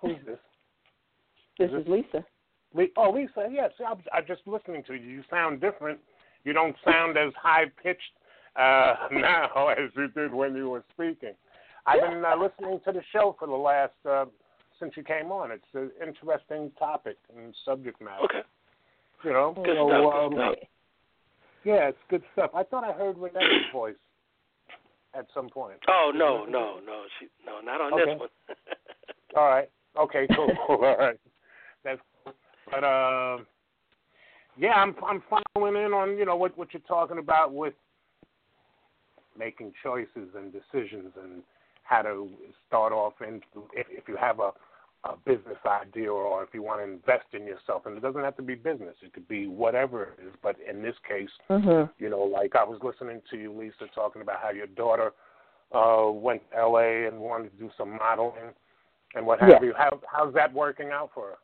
[0.01, 0.39] Who's this?
[1.59, 2.25] This Is is Lisa.
[2.75, 3.49] Le- oh, Lisa.
[3.51, 5.09] Yes, I'm, I'm just listening to you.
[5.09, 5.99] You sound different.
[6.45, 8.01] You don't sound as high pitched
[8.57, 11.35] uh, now as you did when you were speaking.
[11.87, 14.27] I've been uh, listening to the show for the last uh,
[14.79, 15.51] since you came on.
[15.51, 18.25] It's an interesting topic and subject matter.
[18.25, 18.43] Okay.
[19.25, 20.55] You know, Good so, stuff, um, good stuff.
[21.65, 22.51] yeah, it's good stuff.
[22.55, 23.95] I thought I heard Renee's voice
[25.15, 25.79] at some point.
[25.89, 28.13] Oh no, no, no, she no, not on Okay.
[28.13, 28.29] this one.
[29.37, 29.69] All right.
[29.99, 30.27] Okay.
[30.35, 30.49] Cool.
[30.69, 31.19] All right.
[31.85, 32.01] That's.
[32.71, 33.39] But uh,
[34.59, 35.23] yeah, I'm I'm
[35.55, 37.75] following in on you know what what you're talking about with
[39.39, 41.43] making choices and decisions and
[41.85, 42.29] how to
[42.67, 43.43] start off and
[43.75, 44.51] if if you have a
[45.05, 48.37] a business idea or if you want to invest in yourself and it doesn't have
[48.37, 51.89] to be business it could be whatever it is but in this case Mhm.
[51.99, 55.13] you know, like I was listening to you, Lisa, talking about how your daughter
[55.73, 58.53] uh went to LA and wanted to do some modeling
[59.15, 59.63] and what have Yeah.
[59.63, 59.73] you.
[59.75, 61.39] How how's that working out for her?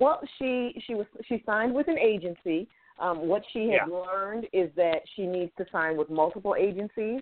[0.00, 2.66] Well, she she was she signed with an agency.
[2.98, 3.84] Um, what she Yeah.
[3.86, 7.20] learned is that she needs to sign with multiple agencies.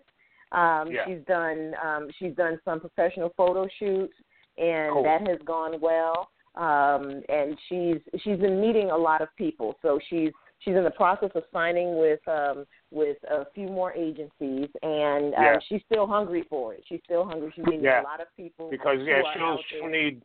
[0.53, 1.05] Um, Yeah.
[1.07, 4.15] She's done um, she's done some professional photo shoots,
[4.57, 5.03] and Cool.
[5.03, 6.31] that has gone well.
[6.55, 10.91] Um, and she's she's been meeting a lot of people, so she's she's in the
[10.91, 15.59] process of signing with um, with a few more agencies, and um, Yeah.
[15.69, 16.83] she's still hungry for it.
[16.89, 17.53] She's still hungry.
[17.55, 18.03] She's meeting Yeah.
[18.03, 20.23] a lot of people Because yeah, she'll she'll need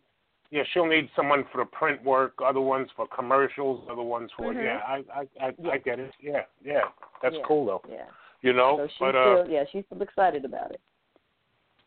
[0.54, 4.54] yeah, she'll need someone for the print work, other ones for commercials, other ones for
[4.54, 4.63] Mhm.
[4.63, 5.72] yeah, I I I, Yeah.
[5.72, 6.13] I get it.
[6.20, 6.89] Yeah, yeah.
[7.24, 7.44] That's Yeah.
[7.44, 7.82] cool though.
[7.89, 8.06] Yeah.
[8.44, 8.78] You know?
[8.78, 10.80] So she's but uh yeah, she's still excited about it.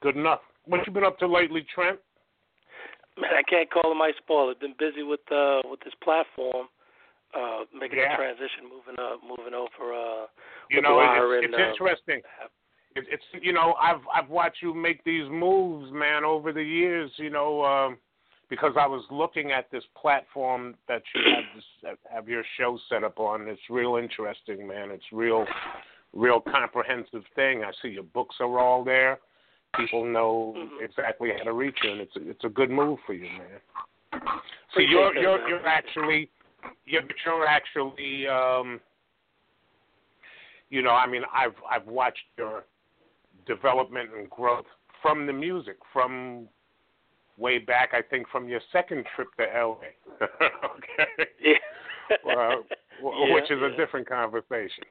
[0.00, 0.42] good enough.
[0.64, 2.00] What you been up to lately, Trent?
[3.16, 4.54] Man, I can't call it my spoiler.
[4.56, 6.68] Been busy with uh with this platform,
[7.34, 8.10] uh making Yeah.
[8.10, 9.94] the transition, moving up, moving over.
[9.94, 10.26] uh
[10.70, 12.20] You know, Lyra it's, and, it's uh, interesting.
[12.96, 17.12] It, it's you know I've I've watched you make these moves, man, over the years.
[17.16, 17.98] You know, um,
[18.48, 23.02] because I was looking at this platform that you have this, have your show set
[23.02, 23.48] up on.
[23.48, 24.90] It's real interesting, man.
[24.90, 25.44] It's real,
[26.12, 27.64] real comprehensive thing.
[27.64, 29.18] I see your books are all there.
[29.76, 30.82] People know Mhm.
[30.82, 33.60] exactly how to reach you, and it's a, it's a good move for you, man.
[34.74, 36.30] So you're you're you're actually
[36.86, 38.80] you're, you're actually um
[40.70, 42.64] you know I mean I've I've watched your
[43.46, 44.66] development and growth
[45.02, 46.48] from the music from
[47.38, 49.76] way back I think from your second trip to LA
[50.22, 52.16] okay Yeah.
[52.24, 52.64] well,
[53.02, 53.72] Yeah, which is yeah.
[53.72, 54.84] a different conversation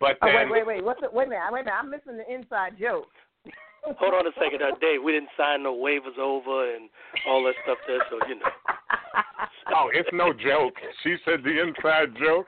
[0.00, 0.84] but Oh, then wait, wait, wait.
[0.84, 1.42] What's the, wait a minute.
[1.50, 1.74] Wait a minute.
[1.76, 3.08] I'm missing the inside joke.
[3.98, 5.02] Hold on a second, uh, Dave.
[5.02, 6.88] We didn't sign no waivers over and
[7.26, 8.46] all that stuff there, so you know.
[9.74, 12.46] oh it's no joke she said the inside joke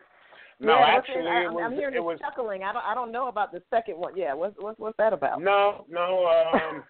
[0.59, 2.63] no yeah, actually it, I, it I'm- was I'm hearing it this was chuckling.
[2.63, 4.17] I don't, I don't know about the second one.
[4.17, 5.41] Yeah, what's, what's, what's that about?
[5.43, 6.83] No, no, um,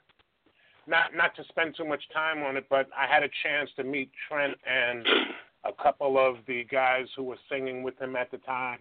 [0.91, 3.85] not not to spend too much time on it, but I had a chance to
[3.85, 5.07] meet Trent and
[5.65, 8.81] a couple of the guys who were singing with him at the time,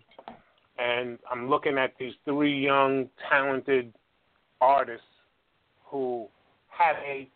[0.78, 3.94] and I'm looking at these three young, talented
[4.60, 5.06] artists
[5.86, 6.28] who
[6.68, 7.30] had a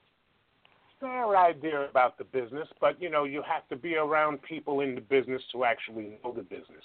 [0.99, 4.95] fair idea about the business, but you know, you have to be around people in
[4.95, 6.83] the business to actually know the business.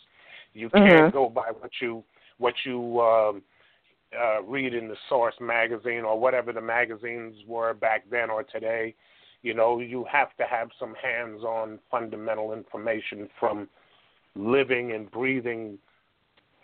[0.55, 1.13] You can't Mhm.
[1.13, 2.05] go by what you
[2.39, 3.43] what you um,
[4.19, 8.95] uh, read in the Source magazine or whatever the magazines were back then or today.
[9.43, 13.69] You know, you have to have some hands-on fundamental information from
[14.35, 15.79] living and breathing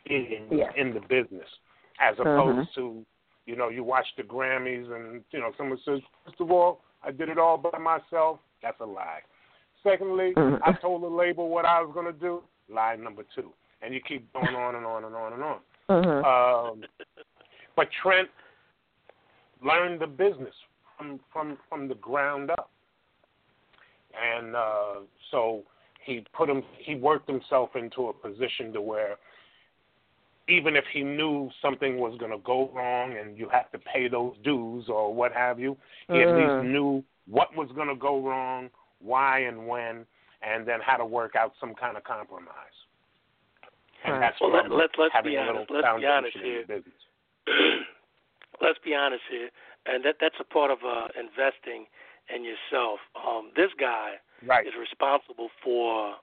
[0.07, 1.48] in in the business,
[2.00, 2.20] as Mhm.
[2.20, 3.07] opposed to
[3.46, 7.11] you know, you watch the Grammys and, you know, someone says, first of all, I
[7.11, 8.38] did it all by myself.
[8.62, 9.20] That's a lie.
[9.83, 10.61] Secondly, Mhm.
[10.62, 12.42] I told the label what I was going to do.
[12.68, 13.52] Lie number two.
[13.83, 15.61] And you keep going on and on and on and on.
[15.90, 16.24] Mhm.
[16.24, 16.85] Um,
[17.76, 18.28] but Trent
[19.62, 20.54] learned the business
[20.96, 22.70] from, from, from the ground up.
[24.14, 24.94] And uh,
[25.30, 25.62] so
[26.04, 29.16] he put him, he worked himself into a position to where
[30.46, 34.08] even if he knew something was going to go wrong and you have to pay
[34.08, 35.76] those dues or what have you,
[36.10, 36.37] he at Mhm.
[36.37, 40.06] least knew what was going to go wrong, why and when,
[40.42, 42.52] and then how to work out some kind of compromise.
[44.04, 44.20] And Right.
[44.20, 45.70] that's Well, what let- let- let's having be a honest.
[45.70, 46.82] little Let's be honest foundation in here.
[48.61, 49.50] Let's be honest here,
[49.87, 51.87] and that that's a part of uh, investing
[52.35, 53.00] in yourself.
[53.16, 54.14] Um, this guy
[54.46, 54.66] Right.
[54.66, 56.16] is responsible for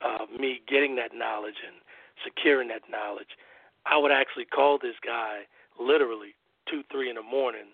[0.00, 1.76] uh, me getting that knowledge and
[2.24, 3.36] securing that knowledge.
[3.84, 5.44] I would actually call this guy
[5.78, 6.34] literally
[6.66, 7.68] two, three in the morning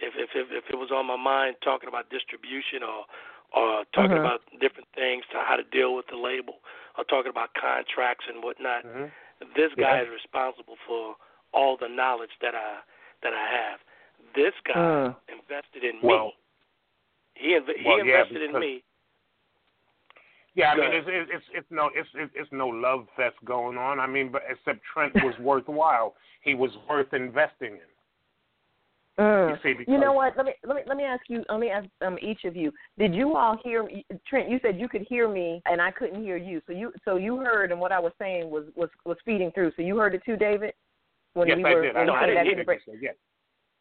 [0.00, 3.06] if if if, if it was on my mind talking about distribution or
[3.54, 4.26] or talking Mhm.
[4.26, 6.58] about different things to how to deal with the label
[6.98, 8.84] or talking about contracts and whatnot.
[8.84, 9.10] Mhm.
[9.54, 10.02] This guy Yeah.
[10.02, 11.16] is responsible for
[11.54, 12.80] all the knowledge that I
[13.22, 13.80] that I have.
[14.34, 15.16] This guy Mm.
[15.28, 16.36] invested in Well- me.
[17.36, 18.82] He inv- he well, yeah, invested in me.
[20.54, 21.04] Yeah, I Go mean, ahead.
[21.08, 23.98] it's, it's it's no it's it's it's no love fest going on.
[23.98, 26.14] I mean, but except Trent was worthwhile.
[26.42, 29.24] He was worth investing in.
[29.24, 29.50] Mm.
[29.50, 30.36] You see, because You know what?
[30.36, 31.44] Let me let me let me ask you.
[31.48, 32.72] Let me ask um, each of you.
[32.98, 34.04] Did you all hear me?
[34.28, 34.48] Trent?
[34.48, 36.60] You said you could hear me, and I couldn't hear you.
[36.66, 39.72] So you so you heard, and what I was saying was was was feeding through.
[39.76, 40.74] So you heard it too, David.
[41.34, 41.94] When yes, we I were did.
[41.94, 42.66] when No, we I came didn't hear from the it.
[42.66, 42.80] break.
[43.02, 43.14] Yes.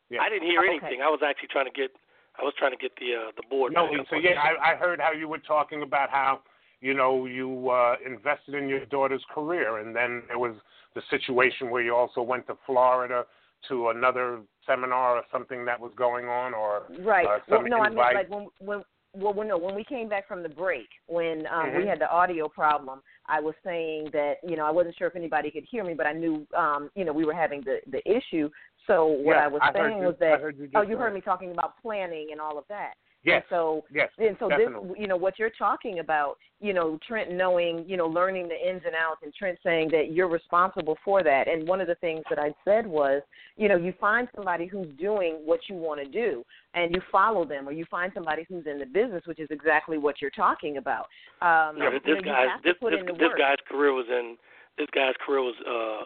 [0.10, 0.22] Yeah.
[0.22, 0.70] I didn't hear Okay.
[0.70, 1.02] anything.
[1.02, 1.92] I was actually trying to get
[2.40, 3.74] I was trying to get the uh, the board.
[3.74, 4.42] No, so yeah.
[4.42, 6.42] I, I heard how you were talking about how
[6.82, 10.56] you know you uh, invested in your daughter's career, and then there was
[10.96, 13.26] the situation where you also went to Florida
[13.70, 17.26] to another seminar or something that was going on, or Right.
[17.26, 18.16] uh, well, some no, I invite.
[18.16, 21.76] meant like when when well, no, when we came back from the break, when um,
[21.76, 21.88] we Mhm.
[21.88, 25.52] had the audio problem, I was saying that you know I wasn't sure if anybody
[25.52, 28.50] could hear me, but I knew um, you know we were having the the issue.
[28.88, 31.22] So what Yeah, I was I saying you- was that you oh, you heard me
[31.22, 32.96] talking about planning and all of that.
[33.24, 33.38] Yes.
[33.38, 34.10] And so Yes.
[34.18, 34.90] and so definitely.
[34.90, 38.56] this, you know, what you're talking about, you know, Trent knowing, you know, learning the
[38.70, 41.48] ins and outs, and Trent saying that you're responsible for that.
[41.48, 43.22] And one of the things that I said was,
[43.56, 47.46] you know, you find somebody who's doing what you want to do, and you follow
[47.46, 50.78] them, or you find somebody who's in the business, which is exactly what you're talking
[50.78, 51.08] about.
[51.42, 54.38] Um, No, you this know, guy's this this, this guy's career was in
[54.78, 56.06] this guy's career was uh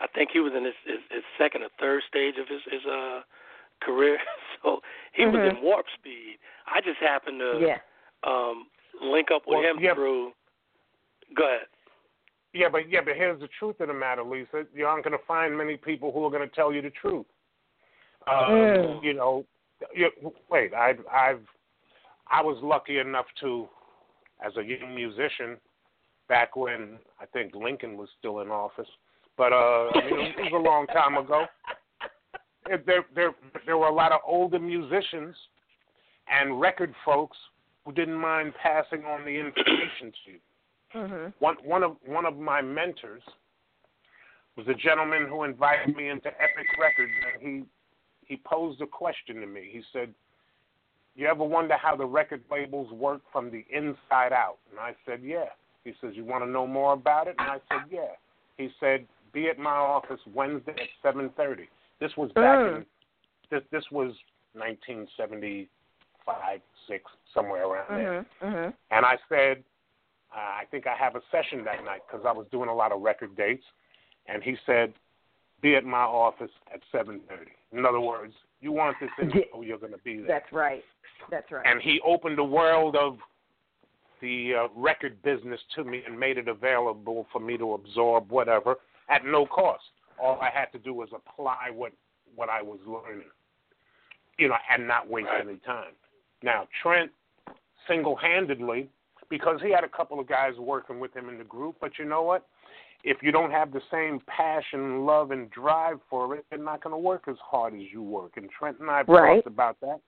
[0.00, 2.84] I think he was in his his, his second or third stage of his his
[2.86, 3.20] uh
[3.82, 4.18] career.
[4.62, 4.80] So
[5.12, 5.56] he was Mhm.
[5.56, 6.38] in warp speed.
[6.66, 7.80] I just happened to Yeah.
[8.24, 8.68] um
[9.00, 9.94] link up with Well, him yeah.
[9.94, 10.32] through
[11.34, 11.66] go ahead.
[12.52, 14.66] Yeah, but yeah, but here's the truth of the matter, Lisa.
[14.74, 17.26] You aren't going to find many people who are going to tell you the truth.
[18.26, 19.02] Um, Mm.
[19.02, 19.46] You know,
[19.94, 20.10] you,
[20.50, 20.74] wait.
[20.74, 21.46] I've I've
[22.30, 23.68] I was lucky enough to,
[24.44, 25.58] as a young musician,
[26.28, 28.88] back when I think Lincoln was still in office.
[29.36, 31.46] But uh, I mean, it was a long time ago.
[32.86, 33.34] There there
[33.66, 35.34] there were a lot of older musicians
[36.28, 37.36] and record folks
[37.84, 40.40] who didn't mind passing on the information to you
[40.94, 41.34] Mhm.
[41.38, 43.22] one one of one of my mentors
[44.56, 47.64] was a gentleman who invited me into Epic Records, and he
[48.26, 49.68] he posed a question to me.
[49.70, 50.14] He said,
[51.14, 55.22] "You ever wonder how the record labels work from the inside out?" And I said,
[55.22, 55.50] "Yeah."
[55.84, 58.16] He says, "You want to know more about it?" And I said, "Yeah."
[58.56, 62.76] He said, "Be at my office Wednesday at 7:30." This was back Mm.
[62.76, 62.86] in
[63.50, 64.14] this this was
[64.54, 68.26] 1975, six, somewhere around there.
[68.40, 68.40] Mhm.
[68.40, 68.74] Mhm.
[68.90, 69.64] And I said,
[70.32, 72.92] uh, I think I have a session that night because I was doing a lot
[72.92, 73.64] of record dates.
[74.26, 74.92] And he said,
[75.60, 77.50] be at my office at 7.30.
[77.72, 80.26] In other words, you want this info, you're going to be there.
[80.26, 80.84] That's right.
[81.30, 81.66] That's right.
[81.66, 83.18] And he opened the world of
[84.20, 88.76] the uh, record business to me and made it available for me to absorb whatever
[89.08, 89.82] at no cost.
[90.18, 91.92] All I had to do was apply what
[92.34, 93.26] what I was learning,
[94.38, 95.40] you know, and not waste Right.
[95.48, 95.92] any time.
[96.42, 97.10] Now Trent
[97.86, 98.88] single-handedly,
[99.30, 102.04] because he had a couple of guys working with him in the group, but you
[102.04, 102.46] know what?
[103.02, 106.92] If you don't have the same passion, love, and drive for it, you're not going
[106.92, 108.36] to work as hard as you work.
[108.36, 109.36] And Trent and I have Right.
[109.36, 110.00] talked about that.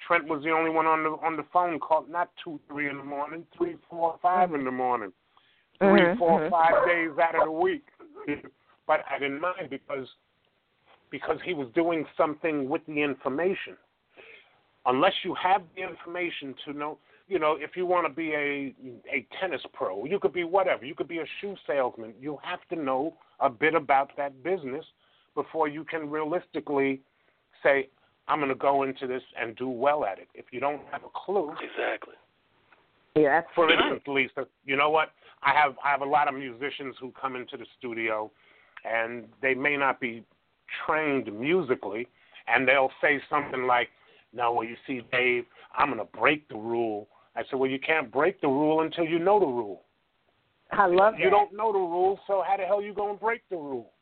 [0.00, 2.98] Trent was the only one on the on the phone call, not two, three in
[2.98, 5.12] the morning, three, four, five in the morning,
[5.78, 6.50] 3 Mhm, four, mhm.
[6.50, 7.86] five days out of the week.
[8.86, 10.06] But I didn't mind because
[11.10, 13.76] because he was doing something with the information.
[14.86, 18.74] Unless you have the information to know, you know, if you want to be a
[19.12, 20.84] a tennis pro, you could be whatever.
[20.84, 22.14] You could be a shoe salesman.
[22.20, 24.84] You have to know a bit about that business
[25.34, 27.00] before you can realistically
[27.62, 27.88] say,
[28.28, 30.28] I'm going to go into this and do well at it.
[30.34, 32.14] If you don't have a clue, Exactly.
[33.14, 35.10] Yeah, that's for instance, Lisa, you know what?
[35.42, 38.30] I have I have a lot of musicians who come into the studio,
[38.84, 40.24] and they may not be
[40.86, 42.06] trained musically,
[42.46, 43.88] and they'll say something like,
[44.32, 45.44] "No, well, you see, Dave,
[45.76, 49.04] I'm going to break the rule." I said, "Well, you can't break the rule until
[49.04, 49.82] you know the rule.
[50.70, 51.30] I love You that.
[51.30, 53.92] don't know the rule, so how the hell you going to break the rule?"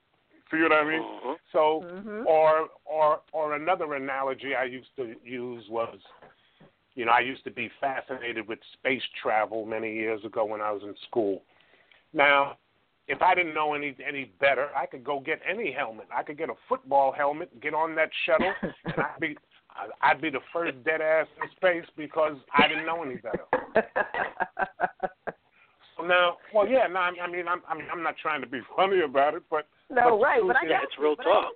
[0.50, 1.36] See what I mean?
[1.52, 2.26] So, Mhm.
[2.26, 6.00] or or or another analogy I used to use was,
[7.00, 10.70] you know, I used to be fascinated with space travel many years ago when I
[10.70, 11.40] was in school.
[12.12, 12.58] Now,
[13.08, 16.08] if I didn't know any any better, I could go get any helmet.
[16.14, 18.52] I could get a football helmet, get on that shuttle,
[18.84, 19.38] and I'd be
[20.02, 23.46] I'd be the first dead ass in space because I didn't know any better.
[25.96, 28.60] So now, well, yeah, no, I I mean, I'm I'm I'm not trying to be
[28.76, 31.26] funny about it, but no, but right, but I yeah, got it's you, real but
[31.26, 31.52] I talk.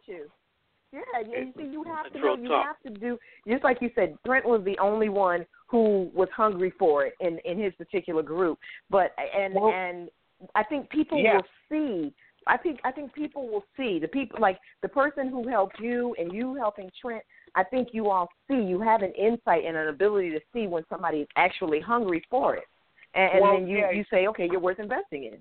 [0.94, 2.66] Yeah, yeah, you see, you have to know, you talk.
[2.66, 4.16] have to do just like you said.
[4.24, 8.59] Brent was the only one who was hungry for it in in his particular group,
[8.90, 10.09] but and Well, and
[10.54, 11.37] I think people yeah.
[11.37, 12.14] will see.
[12.46, 16.14] I think I think people will see the people like the person who helped you
[16.18, 17.24] and you helping Trent.
[17.57, 20.85] I think you all see you have an insight and an ability to see when
[20.88, 22.68] somebody is actually hungry for it,
[23.14, 23.90] and, and then you yeah.
[23.90, 25.38] you say, okay, you're worth investing in.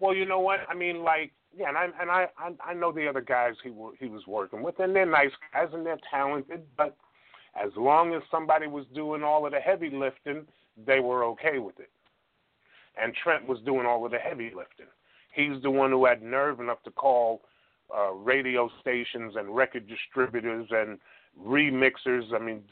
[0.00, 0.60] Well, you know what?
[0.68, 3.70] I mean, like, yeah, and I and I I, I know the other guys he
[3.98, 6.62] he was working with, and they're nice guys and they're talented.
[6.76, 6.96] But
[7.62, 10.46] as long as somebody was doing all of the heavy lifting,
[10.86, 11.90] they were okay with it.
[13.00, 14.86] And Trent was doing all of the heavy lifting.
[15.32, 17.42] He's the one who had nerve enough to call
[17.96, 20.98] uh, radio stations and record distributors and
[21.44, 22.32] remixers.
[22.32, 22.62] I mean,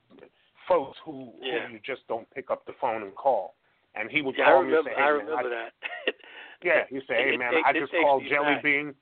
[0.69, 1.67] folks who, Yeah.
[1.67, 3.55] who you just don't pick up the phone and call.
[3.95, 5.73] And he would Yeah, I call me and say, I "Hey man, remember that.
[6.63, 8.63] yeah, he said, "Hey It man, takes- I it just called Jelly guys.
[8.63, 8.95] Bean."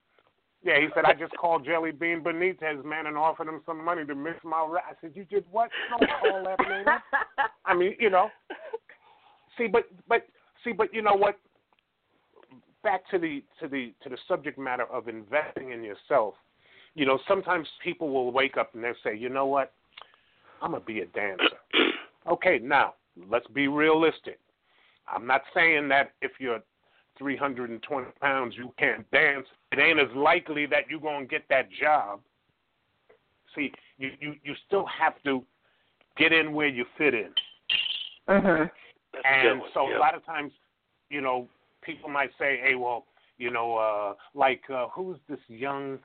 [0.62, 4.04] Yeah, he said, "I just called Jelly Bean Benitez, man, and offered him some money
[4.04, 5.70] to mix my rap." I said, "You did what?
[5.90, 6.84] Don't call that man."
[7.64, 8.28] I mean, you know.
[9.56, 10.26] See, but but
[10.64, 11.38] see, but you know what?
[12.82, 16.34] Back to the to the to the subject matter of investing in yourself.
[16.94, 19.72] You know, sometimes people will wake up and they'll say, "You know what?
[20.62, 21.58] I'm gonna be a dancer."
[22.30, 22.94] okay, now
[23.28, 24.38] let's be realistic.
[25.08, 26.60] I'm not saying that if you're
[27.20, 29.46] 320 pounds, you can't dance.
[29.70, 32.20] It ain't as likely that you're going to get that job.
[33.54, 35.44] See, you, you, you still have to
[36.16, 37.28] get in where you fit in.
[38.28, 38.70] mhm.
[39.12, 39.68] That's And one.
[39.74, 39.98] so yeah.
[39.98, 40.52] a lot of times,
[41.10, 41.46] you know,
[41.82, 43.04] people might say, hey, well,
[43.38, 45.98] you know, uh, like uh, who's this young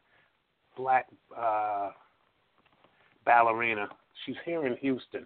[0.76, 1.92] black uh,
[3.26, 3.88] ballerina?
[4.26, 5.26] She's here in Houston.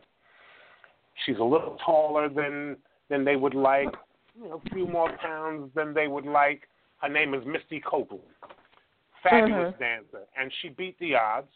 [1.26, 2.78] She's a little taller than
[3.10, 3.90] than they would like,
[4.42, 6.62] you know, a few more pounds than they would like.
[6.98, 8.24] Her name is Misty Copeland.
[9.24, 9.80] Fabulous uh-huh.
[9.80, 11.50] dancer, and she beat the odds.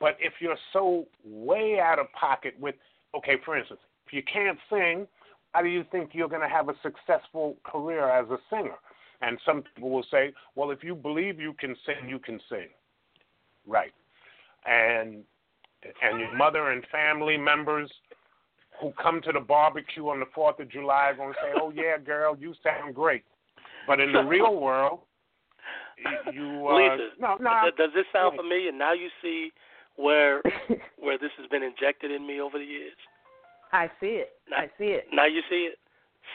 [0.00, 2.74] But if you're so way out of pocket with,
[3.14, 5.06] okay, for instance, if you can't sing,
[5.52, 8.76] how do you think you're going to have a successful career as a singer?
[9.20, 12.68] And some people will say, well, if you believe you can sing, you can sing.
[13.66, 13.92] Right.
[14.66, 15.22] And
[16.02, 17.90] and your mother and family members
[18.80, 21.70] who come to the barbecue on the 4th of July are going to say, oh,
[21.70, 23.24] yeah, girl, you sound great.
[23.86, 25.00] But in the real world,
[26.32, 26.66] you.
[26.68, 27.50] Uh, Lisa, no, no.
[27.64, 28.42] does, does this sound yeah.
[28.42, 28.72] familiar?
[28.72, 29.50] Now you see
[29.96, 30.42] where
[30.98, 32.96] where this has been injected in me over the years.
[33.72, 34.30] I see it.
[34.56, 35.06] I see it.
[35.12, 35.78] Now you see it.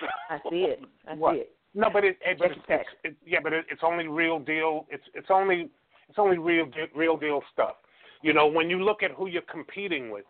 [0.30, 0.82] I see it.
[1.08, 1.34] I What?
[1.34, 1.52] see it.
[1.74, 4.40] No, but it, it but Check it's, it's it, yeah, but it, it's only real
[4.40, 4.86] deal.
[4.90, 5.70] It's it's only
[6.08, 7.76] it's only real real deal stuff.
[8.22, 10.24] You know, when you look at who you're competing with,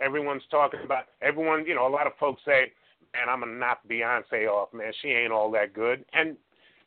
[0.00, 1.64] everyone's talking about everyone.
[1.66, 2.72] You know, a lot of folks say,
[3.14, 4.72] "Man, I'm gonna knock Beyonce off.
[4.72, 6.36] Man, she ain't all that good." And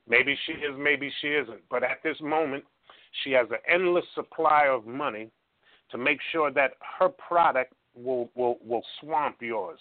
[0.08, 1.62] maybe she is, maybe she isn't.
[1.70, 2.66] But at this moment,
[3.24, 5.30] she has an endless supply of money
[5.92, 9.80] to make sure that her product will will will swamp yours.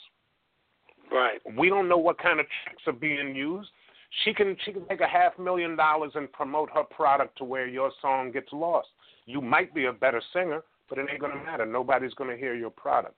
[1.11, 1.41] Right.
[1.59, 3.71] We don't know what kind of tricks are being used.
[4.25, 7.67] She can she can take a half million dollars and promote her product to where
[7.67, 8.89] your song gets lost.
[9.27, 11.65] You might be a better singer, but it ain't gonna matter.
[11.67, 13.15] Nobody's gonna hear your product.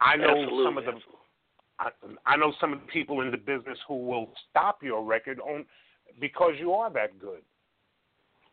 [0.00, 0.64] I know Absolutely.
[0.64, 0.92] some of the
[1.80, 1.90] I,
[2.26, 5.64] I know some of the people in the business who will stop your record on
[6.20, 7.40] because you are that good.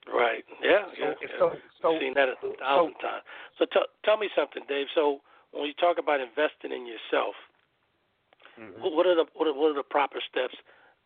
[0.08, 0.46] Right.
[0.64, 0.88] Yeah.
[0.96, 1.28] So, yeah.
[1.38, 3.24] so, so I've seen that a thousand times.
[3.60, 4.88] So t- tell me something, Dave.
[4.96, 5.20] So
[5.52, 7.36] when you talk about investing in yourself,
[8.58, 8.80] Mhm.
[8.80, 10.56] what are the what are, what are the proper steps?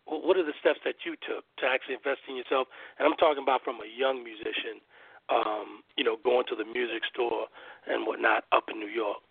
[0.05, 2.67] What are the steps that you took to actually invest in yourself?
[2.97, 4.81] And I'm talking about from a young musician,
[5.29, 7.47] um, you know, going to the music store
[7.87, 9.21] and whatnot up in New York.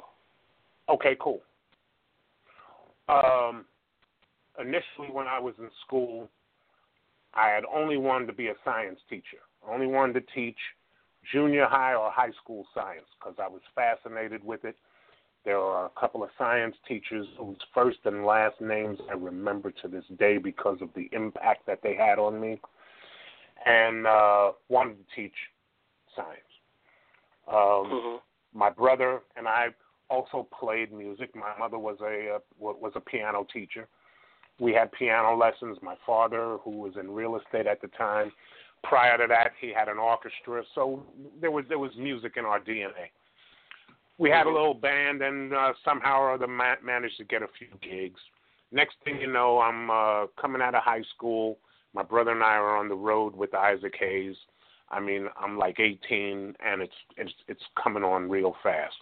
[0.90, 1.40] Okay, cool.
[3.08, 3.64] Um,
[4.58, 6.28] initially, when I was in school,
[7.34, 9.38] I had only wanted to be a science teacher.
[9.66, 10.58] I only wanted to teach
[11.32, 14.76] junior high or high school science because I was fascinated with it.
[15.44, 19.88] There are a couple of science teachers whose first and last names I remember to
[19.88, 22.60] this day because of the impact that they had on me,
[23.64, 25.34] and uh, wanted to teach
[26.16, 26.40] science.
[27.48, 28.16] Um, Mm-hmm.
[28.58, 29.68] my brother and I
[30.10, 31.34] also played music.
[31.34, 33.86] My mother was a uh, was a piano teacher.
[34.58, 35.78] We had piano lessons.
[35.80, 38.30] My father, who was in real estate at the time,
[38.84, 40.62] prior to that, he had an orchestra.
[40.74, 41.04] So
[41.40, 43.10] there was there was music in our DNA.
[44.18, 47.48] We had a little band, and uh, somehow or other ma- managed to get a
[47.58, 48.20] few gigs.
[48.70, 51.58] Next thing you know, I'm uh, coming out of high school.
[51.94, 54.36] My brother and I are on the road with Isaac Hayes.
[54.90, 58.94] I mean, I'm like 18, and it's it's it's coming on real fast.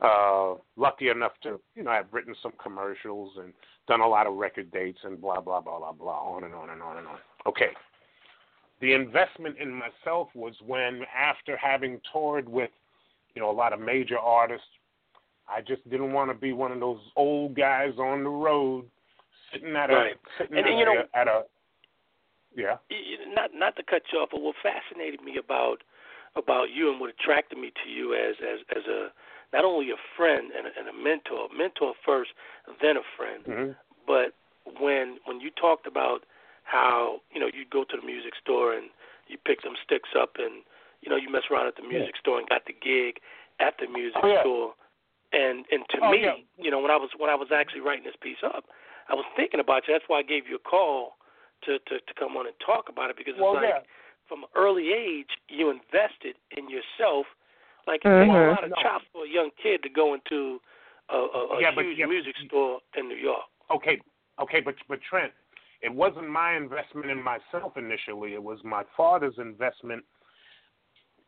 [0.00, 3.52] Uh, lucky enough to, you know, I've written some commercials and
[3.86, 6.70] done a lot of record dates and blah blah blah blah blah, on and on
[6.70, 7.18] and on and on.
[7.46, 7.68] Okay.
[8.80, 12.70] The investment in myself was when, after having toured with,
[13.34, 14.66] you know, a lot of major artists,
[15.46, 18.86] I just didn't want to be one of those old guys on the road,
[19.52, 20.16] sitting at a Right.
[20.38, 21.44] sitting And- at, and, you a, know- at a
[22.56, 22.76] yeah.
[23.34, 25.82] Not not to cut you off, but what fascinated me about
[26.36, 29.12] about you and what attracted me to you as as as a
[29.52, 32.30] not only a friend and a, and a mentor, mentor first,
[32.80, 33.42] then a friend.
[33.46, 33.72] hmm
[34.06, 34.34] But
[34.80, 36.24] when when you talked about
[36.64, 38.90] how you know you'd go to the music store and
[39.28, 40.62] you pick some sticks up and
[41.02, 43.18] you know you mess around at the music store and got the gig
[43.58, 44.40] at the music Oh, yeah.
[44.42, 44.74] store,
[45.32, 46.36] and and to Oh, me, yeah.
[46.58, 48.64] you know when I was when I was actually writing this piece up,
[49.08, 49.94] I was thinking about you.
[49.94, 51.16] That's why I gave you a call
[51.64, 53.80] to to to come on and talk about it because it's Well, like yeah.
[54.28, 57.26] from an early age you invested in yourself.
[57.86, 58.24] Like it Mhm.
[58.26, 58.76] takes a lot of No.
[58.76, 60.60] chops for a young kid to go into
[61.08, 63.44] a, a, a Yeah, but- huge yeah, music store in New York.
[63.70, 64.00] Okay,
[64.38, 65.32] okay, but but Trent,
[65.80, 68.34] it wasn't my investment in myself initially.
[68.34, 70.04] It was my father's investment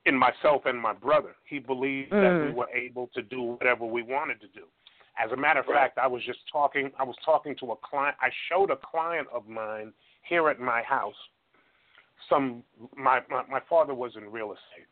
[0.04, 1.34] in myself and my brother.
[1.44, 2.54] He believed that we Mm.
[2.54, 4.66] were able to do whatever we wanted to do.
[5.16, 5.76] As a matter of Right.
[5.78, 6.92] fact, I was just talking.
[6.98, 8.16] I was talking to a client.
[8.20, 9.92] I showed a client of mine
[10.22, 11.28] here at my house.
[12.28, 12.64] Some
[12.96, 14.86] my my, my father was in real estate,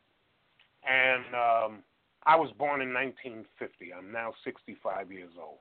[0.89, 1.83] and um,
[2.27, 3.93] I was born in 1950.
[3.93, 5.59] I'm now 65 years old.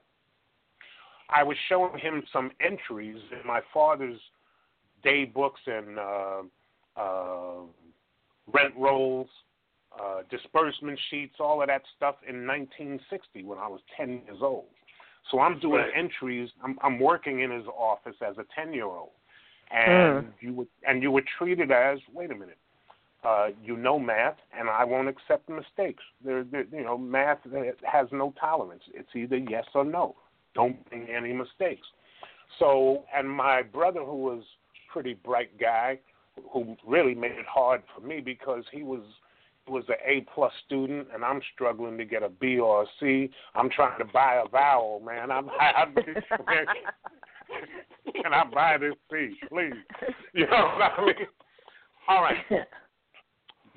[1.30, 4.20] I was showing him some entries in my father's
[5.03, 6.41] day books and uh,
[6.97, 7.61] uh,
[8.51, 9.28] rent rolls,
[9.99, 14.65] uh, disbursement sheets, all of that stuff in 1960 when I was 10 years old.
[15.32, 15.91] So I'm doing Right.
[15.95, 16.49] entries.
[16.63, 19.11] I'm, I'm working in his office as a 10 year old,
[19.70, 20.34] and Mm.
[20.39, 22.57] you would and you were treated as wait a minute.
[23.22, 26.03] Uh, you know math, and I won't accept mistakes.
[26.24, 27.39] There, there, you know, math
[27.84, 28.84] has no tolerance.
[28.93, 30.15] It's either yes or no
[30.55, 31.88] don't bring any mistakes.
[32.57, 34.43] So, and my brother, who was
[34.91, 35.99] pretty bright guy,
[36.51, 39.01] who really made it hard for me because he was
[39.67, 43.30] was an A plus student, and I'm struggling to get a B or a C.
[43.53, 45.30] I'm trying to buy a vowel, man.
[45.30, 45.93] I'm, I'm
[48.24, 49.74] can I buy this C, please?
[50.34, 51.15] You know what I mean?
[52.07, 52.38] All right.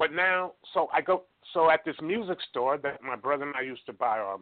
[0.03, 1.23] But now, so I go.
[1.55, 4.39] So at this music store that my brother and I used to buy our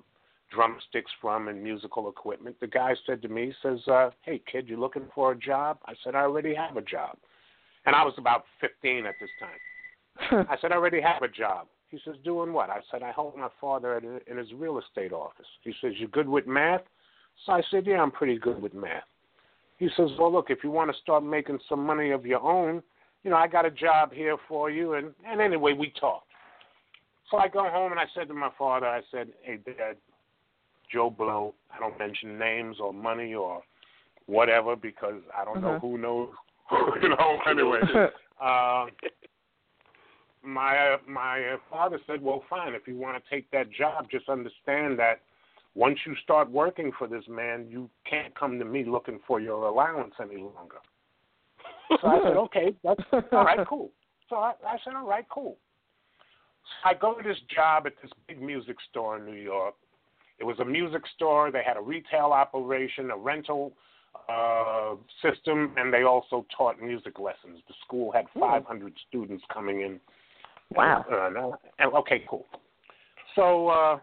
[0.51, 4.81] drumsticks from and musical equipment, the guy said to me, says, uh, "Hey kid, you
[4.81, 7.19] looking for a job?" I said, "I already have a job,"
[7.85, 10.47] and I was about 15 at this time.
[10.51, 13.37] I said, "I already have a job." He says, "Doing what?" I said, "I help
[13.37, 16.85] my father at, in his real estate office." He says, "You good with math?"
[17.45, 19.05] So I said, "Yeah, I'm pretty good with math."
[19.77, 22.83] He says, "Well, look, if you want to start making some money of your own,
[23.23, 26.27] you know, I got a job here for you." And and anyway, we talked.
[27.31, 29.97] So I go home and I said to my father, I said, "Hey, Dad,
[30.93, 31.55] Joe Blow.
[31.75, 33.63] I don't mention names or money or
[34.27, 35.81] whatever because I don't know Mhm.
[35.81, 36.35] who knows.
[37.03, 37.81] you know, anyway.
[38.41, 38.87] Uh,
[40.43, 42.75] my my father said, "Well, fine.
[42.75, 45.21] If you want to take that job, just understand that
[45.75, 49.65] once you start working for this man, you can't come to me looking for your
[49.65, 50.79] allowance any longer."
[52.01, 53.91] So I said, "Okay, that's all right, cool."
[54.29, 55.57] So I, I said, "All right, cool."
[56.83, 59.75] So I go to this job at this big music store in New York.
[60.39, 61.51] It was a music store.
[61.51, 63.73] They had a retail operation, a rental
[64.29, 67.61] uh, system, and they also taught music lessons.
[67.69, 70.01] The school had 500 students coming in.
[70.75, 71.05] Wow.
[71.11, 72.47] Uh, and- okay, cool.
[73.35, 73.99] So uh,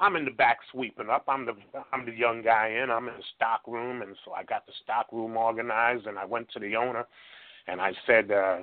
[0.00, 1.24] I'm in the back sweeping up.
[1.28, 1.52] I'm the
[1.92, 2.90] I'm the young guy in.
[2.90, 6.24] I'm in the stock room, and so I got the stock room organized, and I
[6.24, 7.04] went to the owner,
[7.68, 8.30] and I said.
[8.30, 8.58] uh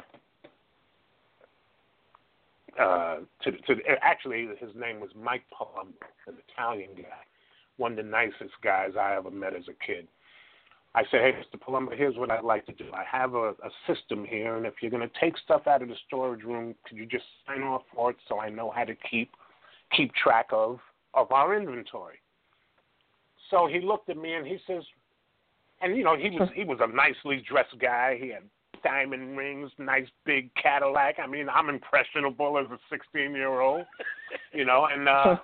[2.80, 5.94] uh, to, to actually his name was Mike Palumbo,
[6.28, 7.24] an Italian guy,
[7.78, 10.08] one of the nicest guys I ever met as a kid.
[10.94, 11.60] I said, hey, Mr.
[11.60, 12.86] Palumbo, here's what I'd like to do.
[12.94, 15.90] I have a, a system here, and if you're going to take stuff out of
[15.90, 18.96] the storage room, could you just sign off for it so I know how to
[19.10, 19.32] keep
[19.96, 20.80] keep track of
[21.14, 22.20] of our inventory?
[23.50, 24.84] So he looked at me and he says,
[25.82, 28.18] and you know he was he was a nicely dressed guy.
[28.20, 28.44] He had
[28.84, 31.16] diamond rings, nice big Cadillac.
[31.24, 33.86] I mean, I'm impressionable as a 16 year old,
[34.54, 35.08] you know, and.
[35.08, 35.38] uh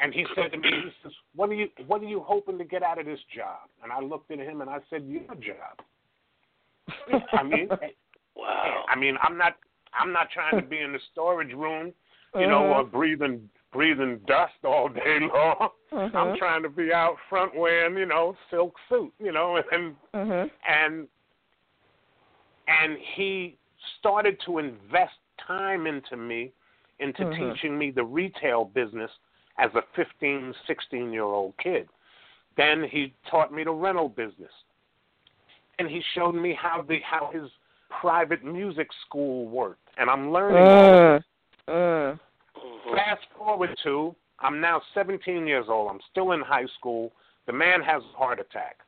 [0.00, 2.64] and he said to me, he says, "What are you What are you hoping to
[2.64, 5.82] get out of this job?" And I looked at him and I said, "Your job."
[7.32, 7.68] I mean,
[8.36, 8.84] wow.
[8.88, 9.56] I mean, I'm not
[9.98, 11.92] I'm not trying to be in the storage room,
[12.36, 15.68] you know, or breathing breathing dust all day long.
[15.92, 16.14] Mhm.
[16.14, 20.50] I'm trying to be out front wearing, you know, silk suit, you know, and Mhm.
[20.68, 21.08] and
[22.66, 23.56] and he
[23.98, 26.52] started to invest time into me
[26.98, 27.54] into Mhm.
[27.54, 29.10] teaching me the retail business
[29.58, 31.88] as a 15 16 year old kid
[32.56, 34.52] then he taught me the rental business
[35.78, 37.48] and he showed me how the how his
[37.88, 41.22] private music school worked and i'm learning all of
[41.68, 42.18] Mm.
[42.94, 45.90] Fast forward to I'm now 17 years old.
[45.90, 47.12] I'm still in high school.
[47.46, 48.78] The man has a heart attack.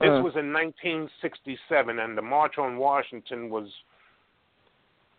[0.00, 0.22] This Mm.
[0.22, 3.82] was in 1967, and the March on Washington was,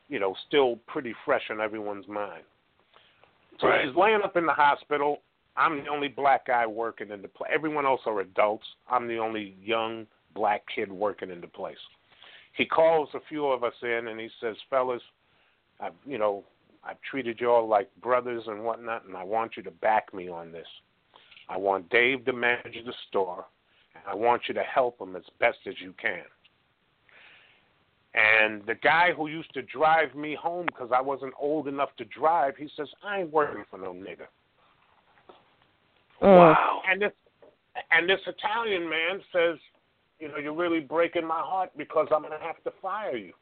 [0.07, 2.43] you know, still pretty fresh in everyone's mind.
[3.59, 3.85] So Right.
[3.85, 5.21] he's laying up in the hospital.
[5.55, 7.51] I'm the only black guy working in the place.
[7.53, 8.75] Everyone else are adults.
[8.89, 11.79] I'm the only young black kid working in the place.
[12.51, 15.03] He calls a few of us in, and he says, "Fellas,
[15.79, 16.43] I've, you know,
[16.85, 20.29] I've treated you all like brothers and whatnot, and I want you to back me
[20.29, 20.67] on this.
[21.49, 23.45] I want Dave to manage the store,
[23.95, 26.23] and I want you to help him as best as you can.
[28.13, 32.05] And the guy who used to drive me home because I wasn't old enough to
[32.05, 34.27] drive, he says, I ain't working for no nigga.
[36.21, 36.37] Mm.
[36.37, 36.81] Wow.
[36.89, 37.11] And this
[37.91, 39.57] and this Italian man says,
[40.19, 43.33] you know, you're really breaking my heart because I'm gonna have to fire you.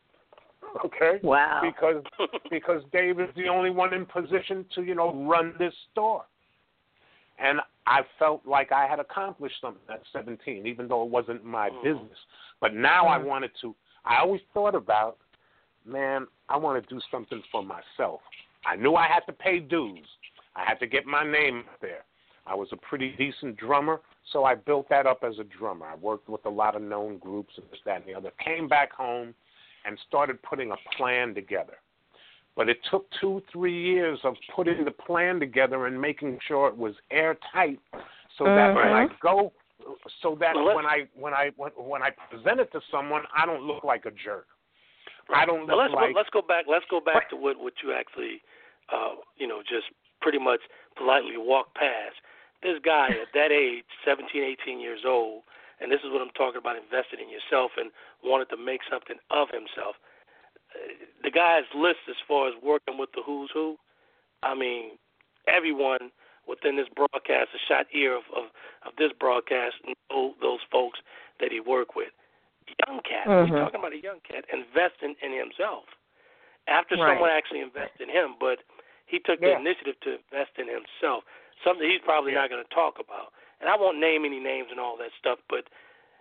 [0.85, 1.19] Okay?
[1.23, 1.61] Wow.
[1.63, 2.03] Because
[2.49, 6.25] because Dave is the only one in position to, you know, run this store.
[7.39, 11.69] And I felt like I had accomplished something at 17, even though it wasn't my
[11.69, 11.83] Mhm.
[11.83, 12.17] business.
[12.59, 13.25] But now I Mhm.
[13.25, 13.75] wanted to.
[14.05, 15.17] I always thought about,
[15.85, 18.21] man, I want to do something for myself.
[18.65, 20.07] I knew I had to pay dues.
[20.55, 22.05] I had to get my name there.
[22.45, 24.01] I was a pretty decent drummer,
[24.31, 25.85] so I built that up as a drummer.
[25.85, 28.31] I worked with a lot of known groups and this, that, and the other.
[28.31, 29.33] Came back home
[29.85, 31.77] and started putting a plan together.
[32.55, 36.77] But it took two, three years of putting the plan together and making sure it
[36.77, 37.79] was airtight,
[38.37, 39.19] so that when I Mhm.
[39.19, 39.53] go,
[40.21, 43.45] so that Well, when I when I when, when I present it to someone, I
[43.45, 44.47] don't look like a jerk.
[45.33, 46.65] I don't Now look let's like go, let's go back.
[46.67, 48.41] Let's go back to what what you actually,
[48.89, 49.87] uh, you know, just
[50.21, 50.61] pretty much
[50.95, 52.15] politely walked past.
[52.61, 55.43] This guy at that age, 17, 18 years old,
[55.79, 57.91] and this is what I'm talking about: invested in yourself and
[58.23, 59.95] wanted to make something of himself.
[61.21, 63.77] The guy's list, as far as working with the who's who,
[64.41, 64.97] I mean,
[65.47, 66.11] everyone
[66.47, 68.45] within this broadcast, a shot ear of, of,
[68.85, 69.75] of this broadcast,
[70.09, 70.99] know those folks
[71.39, 72.09] that he worked with.
[72.87, 73.51] Young cat, Mhm.
[73.51, 75.85] we're talking about a young cat investing in himself.
[76.67, 77.07] After Right.
[77.07, 78.63] someone actually invested in him, but
[79.05, 81.23] he took the initiative to invest in himself,
[81.63, 82.41] something he's probably Yeah.
[82.41, 83.33] not going to talk about.
[83.63, 85.63] And I won't name any names and all that stuff, but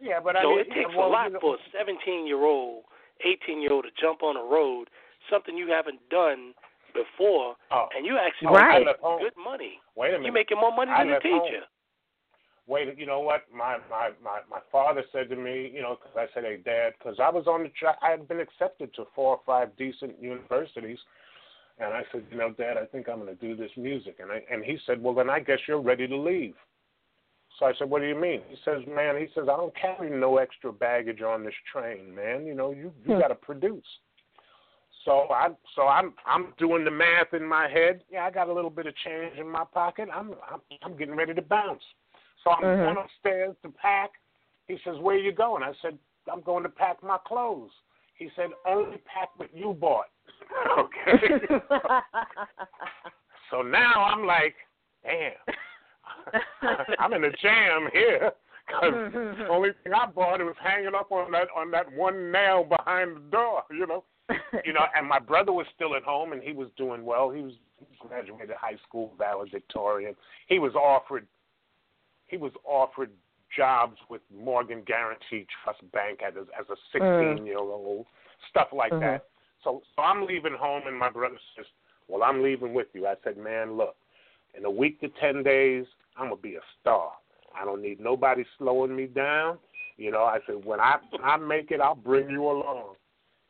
[0.01, 2.27] yeah, but I so mean, it takes well, a lot you know, for a 17
[2.27, 2.85] year old,
[3.27, 4.87] 18 year old to jump on a road,
[5.29, 6.55] something you haven't done
[6.95, 9.81] before, Oh, and you actually oh, make good money.
[9.97, 10.25] Wait a minute.
[10.27, 11.43] You're making more money I than a left home.
[11.51, 11.65] teacher.
[12.69, 13.43] wait, you know what?
[13.53, 16.93] My my my my father said to me, you know, because I said, hey, Dad,
[16.99, 20.21] because I was on the track, I had been accepted to four or five decent
[20.23, 20.99] universities,
[21.79, 24.31] and I said, you know, Dad, I think I'm going to do this music, and
[24.31, 26.55] I and he said, well, then I guess you're ready to leave.
[27.59, 28.41] So I said, what do you mean?
[28.49, 32.47] He says, man, he says, I don't carry no extra baggage on this train, man.
[32.47, 33.21] You know, you you Hmm.
[33.21, 33.85] got to produce.
[35.05, 38.05] So I'm so I'm I'm doing the math in my head.
[38.11, 40.09] Yeah, I got a little bit of change in my pocket.
[40.13, 41.83] I'm I'm, I'm getting ready to bounce.
[42.45, 42.79] So I'm Mhm.
[42.79, 44.13] going upstairs to pack.
[44.69, 45.99] He says, "Where you going?" I said,
[46.33, 47.73] "I'm going to pack my clothes."
[48.15, 50.11] He said, "Only pack what you bought."
[50.79, 51.49] okay.
[53.51, 54.55] so now I'm like,
[55.03, 55.33] damn,
[56.99, 58.33] I'm in a jam here.
[58.71, 62.65] Cause the only thing I bought was hanging up on that on that one nail
[62.65, 64.05] behind the door, you know.
[64.65, 67.31] You know, and my brother was still at home and he was doing well.
[67.31, 67.53] He was
[67.99, 70.15] graduated high school valedictorian.
[70.47, 71.27] He was offered
[72.29, 73.11] he was offered
[73.55, 78.07] jobs with Morgan Guaranty Trust Bank as a, as a 16 year old,
[78.49, 79.01] stuff like Mhm.
[79.01, 79.27] that.
[79.63, 81.67] So, so I'm leaving home, and my brother says,
[82.09, 83.97] "Well, I'm leaving with you." I said, "Man, look,
[84.57, 85.87] in a week to ten days,
[86.17, 87.13] I'm gonna be a star.
[87.59, 89.59] I don't need nobody slowing me down.
[89.97, 92.95] You know." I said, "When I when I make it, I'll bring you along."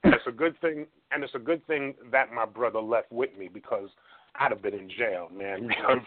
[0.05, 3.36] And it's a good thing, and it's a good thing that my brother left with
[3.38, 3.88] me because
[4.36, 5.68] I'd have been in jail, man.
[5.68, 5.98] Because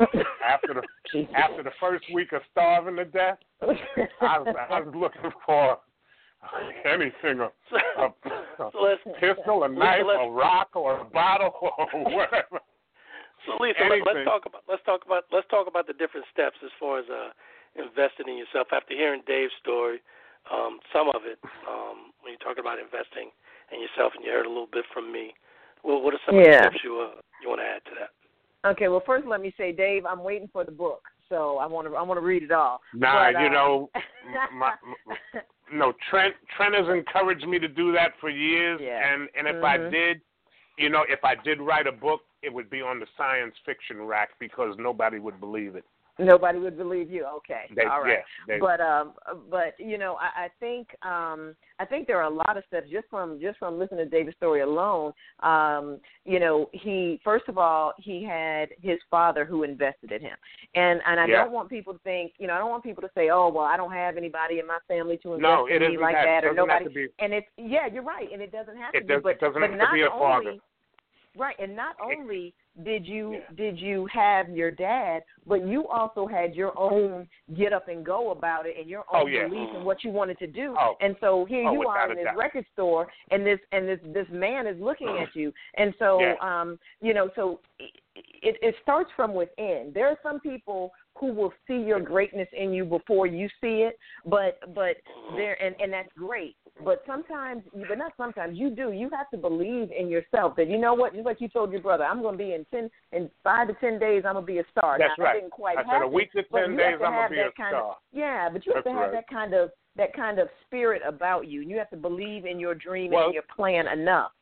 [0.46, 5.30] after the after the first week of starving to death, I was, I was looking
[5.44, 5.78] for
[6.84, 7.50] anything a,
[8.00, 12.60] a, a So pistol, a knife, a rock, or a bottle, or whatever.
[13.46, 14.04] So Lisa, let, Anything.
[14.06, 17.06] let's talk about let's talk about let's talk about the different steps as far as
[17.08, 17.30] uh,
[17.76, 18.68] investing in yourself.
[18.72, 20.00] After hearing Dave's story,
[20.50, 21.38] um, some of it
[21.68, 23.30] um, when you talk about investing
[23.72, 25.34] in yourself, and you heard a little bit from me.
[25.84, 28.10] Well, what are some of the steps you uh, you want to add to that?
[28.64, 31.86] Okay, well, first let me say, Dave, I'm waiting for the book, so I want
[31.86, 32.80] to I want to read it all.
[32.94, 34.72] Nah, But, you uh, know, m- my,
[35.72, 39.00] no, Trent Trent has encouraged me to do that for years, Yeah.
[39.04, 39.90] and and if I Mhm.
[39.90, 40.20] did,
[40.78, 44.02] you know, if I did write a book, it would be on the science fiction
[44.02, 45.84] rack because nobody would believe it.
[46.16, 47.24] Nobody would believe you.
[47.38, 48.18] Okay, They, all right.
[48.48, 49.14] Yeah, they, but um
[49.50, 52.88] but you know I, I think um I think there are a lot of steps
[52.88, 57.58] just from just from listening to David's story alone um you know he first of
[57.58, 60.36] all he had his father who invested in him
[60.76, 61.42] and and I Yeah.
[61.42, 63.64] don't want people to think you know I don't want people to say oh well
[63.64, 66.42] I don't have anybody in my family to invest no, in me like that.
[66.42, 67.08] that or nobody have to be.
[67.18, 69.40] and it's yeah you're right and it doesn't have It to does- be but it
[69.40, 70.54] doesn't but have to be a only father.
[71.36, 73.40] Right, and not only did you Yeah.
[73.56, 78.30] did you have your dad, but you also had your own get up and go
[78.30, 79.48] about it and your Oh, own yeah.
[79.48, 80.74] belief in what you wanted to do.
[80.78, 80.96] Oh.
[81.00, 82.36] And so here Oh, you are in this doubt.
[82.36, 86.34] record store, and this and this this man is looking at you, and so Yeah.
[86.40, 87.60] um you know so
[88.16, 89.92] it it starts from within.
[89.92, 93.98] There are some people who will see your greatness in you before you see it,
[94.26, 94.96] but but
[95.36, 96.56] there and and that's great.
[96.84, 98.90] But sometimes, but not sometimes, you do.
[98.90, 101.14] You have to believe in yourself that you know what.
[101.14, 103.74] Just like you told your brother, I'm going to be in ten, in five to
[103.74, 104.96] ten days, I'm going to be a star.
[104.98, 105.34] That's now, right.
[105.34, 107.38] That didn't quite I said a happen, week to ten days, to I'm gonna be
[107.38, 107.90] a star.
[107.90, 109.22] Of, yeah, but you have That's to have right.
[109.22, 111.60] that kind of that kind of spirit about you.
[111.60, 114.32] You have to believe in your dream Well- and your plan enough.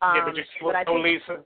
[0.00, 1.44] Um, yeah, but you see, but I think, Lisa,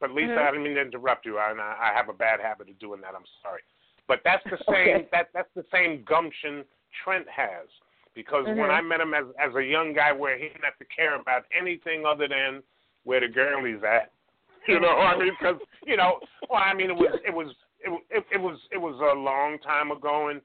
[0.00, 0.38] but Lisa, Mhm.
[0.38, 1.38] I didn't mean to interrupt you.
[1.38, 3.14] I, I have a bad habit of doing that.
[3.16, 3.62] I'm sorry,
[4.08, 4.96] but that's the same.
[4.96, 5.08] Okay.
[5.12, 6.64] That that's the same gumption
[7.04, 7.68] Trent has.
[8.14, 8.78] Because when Mhm.
[8.78, 11.44] I met him as as a young guy, where he didn't have to care about
[11.58, 12.62] anything other than
[13.04, 14.12] where the girlie's at,
[14.68, 17.90] you know, I mean, because you know, well, I mean, it was it was it,
[18.10, 20.40] it, it was it was a long time ago, and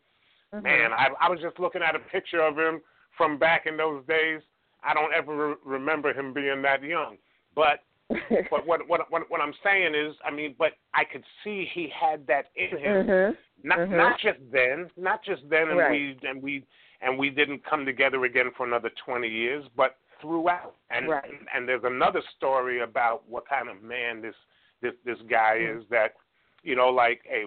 [0.53, 0.64] Mhm.
[0.64, 2.82] man, I I was just looking at a picture of him
[3.18, 4.41] from back in those days.
[4.84, 7.18] I don't ever re- remember him being that young,
[7.53, 7.82] but
[8.49, 11.89] but what what what what I'm saying is, I mean, but I could see he
[11.89, 13.08] had that in him.
[13.08, 13.38] Mhm.
[13.64, 13.97] Not Mhm.
[13.97, 15.91] not just then, not just then, and Right.
[15.91, 16.64] we and we
[17.01, 20.76] and we didn't come together again for another 20 years, but throughout.
[20.89, 21.32] And Right.
[21.53, 24.36] and there's another story about what kind of man this
[24.82, 25.78] this this guy Mm.
[25.82, 26.16] is that,
[26.64, 27.45] you know, like hey.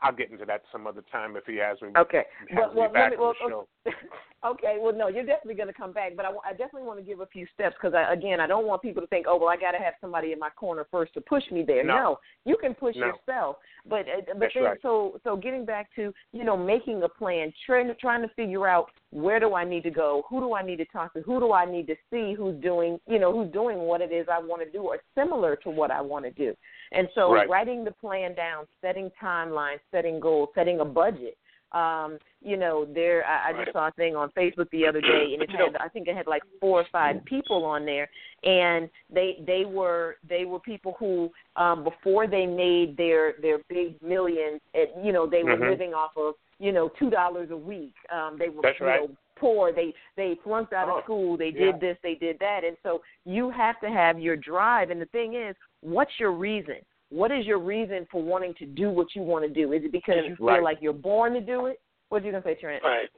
[0.00, 1.88] I'll get into that some other time if he has me.
[1.98, 2.22] Okay.
[2.50, 3.68] has Well, me well, me, well, the show.
[4.46, 4.76] okay.
[4.80, 7.20] Well, no, you're definitely going to come back, but I, I definitely want to give
[7.20, 9.56] a few steps because, I, again, I don't want people to think, oh, well, I
[9.56, 11.84] got to have somebody in my corner first to push me there.
[11.84, 12.20] No.
[12.44, 13.06] you can push No.
[13.06, 13.56] yourself,
[13.88, 14.78] but uh, but That's then right.
[14.82, 18.68] so so getting back to you know making a plan, trying to trying to figure
[18.68, 21.40] out where do I need to go, who do I need to talk to, who
[21.40, 24.38] do I need to see, who's doing you know who's doing what it is I
[24.38, 26.54] want to do or similar to what I want to do,
[26.92, 27.48] and so Right.
[27.48, 31.36] writing the plan down, setting timelines, setting goals, setting a budget
[31.72, 35.32] um, you know, there I, I just saw a thing on Facebook the other day
[35.34, 38.08] and it had I think it had like four or five people on there
[38.42, 44.00] and they they were they were people who um before they made their their big
[44.02, 45.70] millions it, you know, they were Mhm.
[45.70, 47.94] living off of, you know, two dollars a week.
[48.10, 49.00] Um they were That's you right.
[49.02, 51.72] know, poor, they they flunked out Oh, of school, they yeah.
[51.72, 52.64] did this, they did that.
[52.64, 56.76] And so you have to have your drive and the thing is, what's your reason?
[57.10, 59.72] What is your reason for wanting to do what you want to do?
[59.72, 60.62] Is it because you feel Right.
[60.62, 61.80] like you're born to do it?
[62.10, 62.82] What are you gonna say, Trent?
[62.82, 63.08] Right.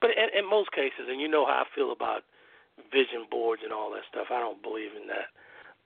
[0.00, 2.22] But in, in most cases, and you know how I feel about
[2.90, 5.30] vision boards and all that stuff, I don't believe in that.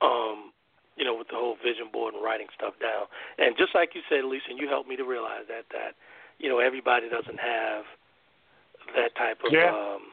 [0.00, 0.52] Um,
[0.96, 3.04] you know, with the whole vision board and writing stuff down.
[3.36, 5.92] And just like you said, Lisa, and you helped me to realize that that
[6.38, 7.84] you know everybody doesn't have
[8.94, 9.70] that type of Yeah.
[9.70, 10.12] um,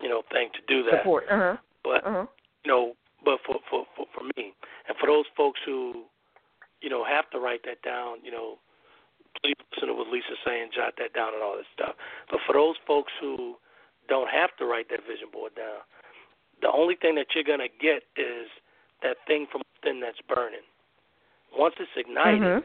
[0.00, 1.00] you know thing to do that.
[1.02, 1.24] Support.
[1.30, 1.56] Uh huh.
[1.82, 2.26] But Uh huh.
[2.64, 4.54] you know, but for, for for for me
[4.88, 6.04] and for those folks who
[6.80, 8.58] you know have to write that down, you know,
[9.42, 11.94] please listen to what Lisa's saying, jot that down and all this stuff.
[12.30, 13.56] But for those folks who
[14.08, 15.80] don't have to write that vision board down,
[16.60, 18.48] the only thing that you're gonna get is
[19.02, 20.64] that thing from within that's burning.
[21.56, 22.64] Once it's ignited, Mhm.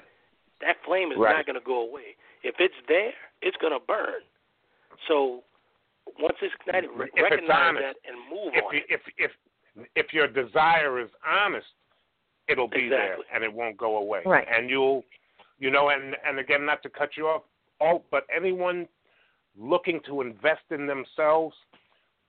[0.61, 1.35] that flame is Right.
[1.35, 2.15] not going to go away.
[2.43, 4.23] If it's there, it's going to burn.
[5.07, 5.43] So
[6.19, 7.83] once it's ignited, re- If it's recognize honest.
[7.83, 8.73] that and move if on.
[8.75, 8.99] you, it.
[8.99, 9.31] if if
[9.95, 11.67] if your desire is honest,
[12.47, 14.21] it'll be there and it won't go away.
[14.25, 14.47] Right.
[14.51, 15.03] And you'll,
[15.59, 17.43] you know, and and again, not to cut you off,
[17.79, 18.87] all but anyone
[19.57, 21.55] looking to invest in themselves.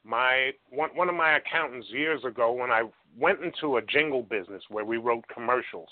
[0.05, 2.85] My one one of my accountants years ago, when I
[3.19, 5.89] went into a jingle business where we wrote commercials,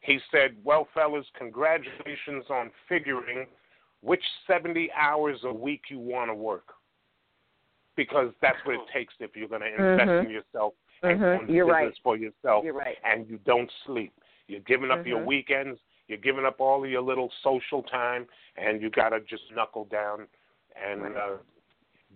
[0.00, 3.46] he said, "Well, fellas, congratulations on figuring
[4.02, 6.74] which 70 hours a week you want to work."
[7.96, 10.24] Because that's what it takes if you're going to invest Mhm.
[10.26, 11.40] in yourself and go Mhm.
[11.40, 11.98] into You're business right.
[12.02, 12.98] for yourself You're right.
[13.04, 14.12] and you don't sleep.
[14.46, 15.26] You're giving up your Mhm.
[15.26, 19.50] weekends, you're giving up all of your little social time, and you got to just
[19.50, 20.28] knuckle down
[20.76, 21.16] and Right.
[21.16, 21.38] uh,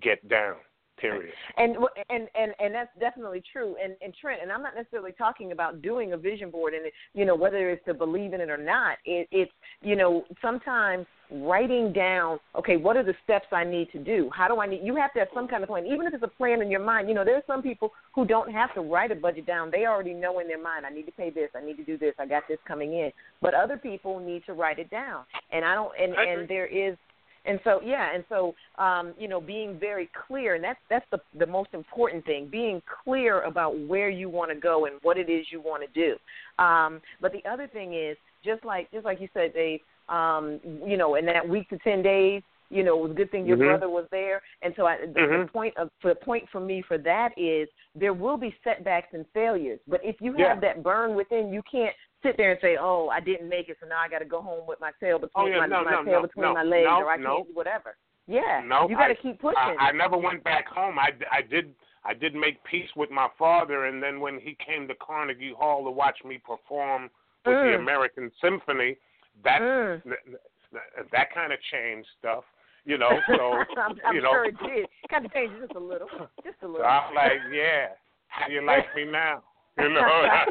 [0.01, 0.57] get down.
[1.01, 1.33] Period.
[1.57, 1.77] And
[2.11, 3.77] and and and that's definitely true.
[3.83, 6.85] And and Trent, and I'm not necessarily talking about doing a vision board, and
[7.15, 8.99] you know whether it's to believe in it or not.
[9.05, 13.99] It, it's you know sometimes writing down, okay, what are the steps I need to
[13.99, 14.31] do?
[14.35, 14.81] How do I need?
[14.83, 16.85] You have to have some kind of plan, even if it's a plan in your
[16.85, 17.09] mind.
[17.09, 19.71] You know, there's some people who don't have to write a budget down.
[19.71, 21.97] They already know in their mind, I need to pay this, I need to do
[21.97, 23.11] this, I got this coming in.
[23.41, 25.93] But other people need to write it down, and I don't.
[25.99, 26.97] And and there is
[27.45, 31.19] and so yeah, and so um, you know, being very clear, and that's that's the
[31.39, 35.31] the most important thing, being clear about where you want to go and what it
[35.31, 36.17] is you want to do.
[36.63, 40.97] Um, but the other thing is, just like just like you said, Dave, um, you
[40.97, 43.57] know, in that week to ten days, you know, it was a good thing your
[43.57, 43.67] Mhm.
[43.67, 44.43] brother was there.
[44.63, 45.53] And so I, the, the Mhm.
[45.53, 49.81] point of the point for me for that is there will be setbacks and failures,
[49.89, 50.49] but if you Yeah.
[50.49, 53.77] have that burn within, you can't sit there and say, "Oh, I didn't make it,
[53.81, 55.85] so now I got to go home with my tail between Oh, yeah, my, no,
[55.85, 57.37] my no, tail no, between no, my legs, no, or I no.
[57.37, 57.97] can't do whatever."
[58.27, 59.57] Yeah, No, you got to keep pushing.
[59.59, 61.01] I, I never went back home.
[61.01, 64.87] I, I did I did make peace with my father, and then when he came
[64.89, 67.05] to Carnegie Hall to watch me perform
[67.45, 67.81] with the Mm.
[67.81, 68.97] American Symphony,
[69.43, 70.03] that Mm.
[70.05, 72.45] that, that kind of changed stuff,
[72.85, 73.21] you know.
[73.37, 74.87] So I'm, I'm you know, sure it did.
[75.11, 76.09] Kind of changed just a little,
[76.45, 76.83] just a little.
[76.83, 76.87] so.
[76.87, 77.89] I'm like, yeah,
[78.29, 79.43] how you like me now?
[79.83, 80.01] You know,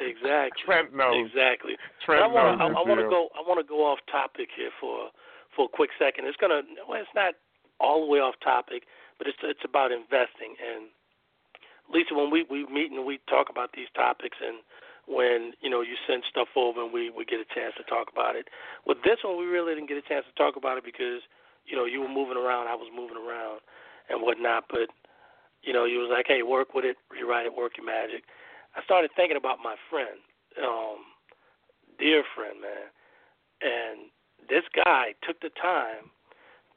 [0.00, 0.62] Exactly.
[0.64, 1.26] Trent knows.
[1.26, 1.74] Exactly.
[2.04, 4.48] Trent I want knows I, I want to go I want to go off topic
[4.54, 5.10] here for
[5.56, 6.26] for a quick second.
[6.26, 7.34] It's gonna well, it's not
[7.80, 8.84] all the way off topic,
[9.18, 10.54] but it's it's about investing.
[10.58, 10.90] And
[11.90, 14.62] Lisa, when we we meet and we talk about these topics, and
[15.08, 18.12] when you know you send stuff over and we we get a chance to talk
[18.12, 18.46] about it.
[18.86, 21.26] With this one, we really didn't get a chance to talk about it because
[21.66, 23.60] you know you were moving around, I was moving around,
[24.08, 24.70] and whatnot.
[24.70, 24.92] But
[25.68, 28.24] you know, you was like, hey, work with it, rewrite it, work your magic.
[28.74, 30.16] I started thinking about my friend,
[30.64, 31.04] um,
[32.00, 32.88] dear friend, man,
[33.60, 34.08] and
[34.48, 36.08] this guy took the time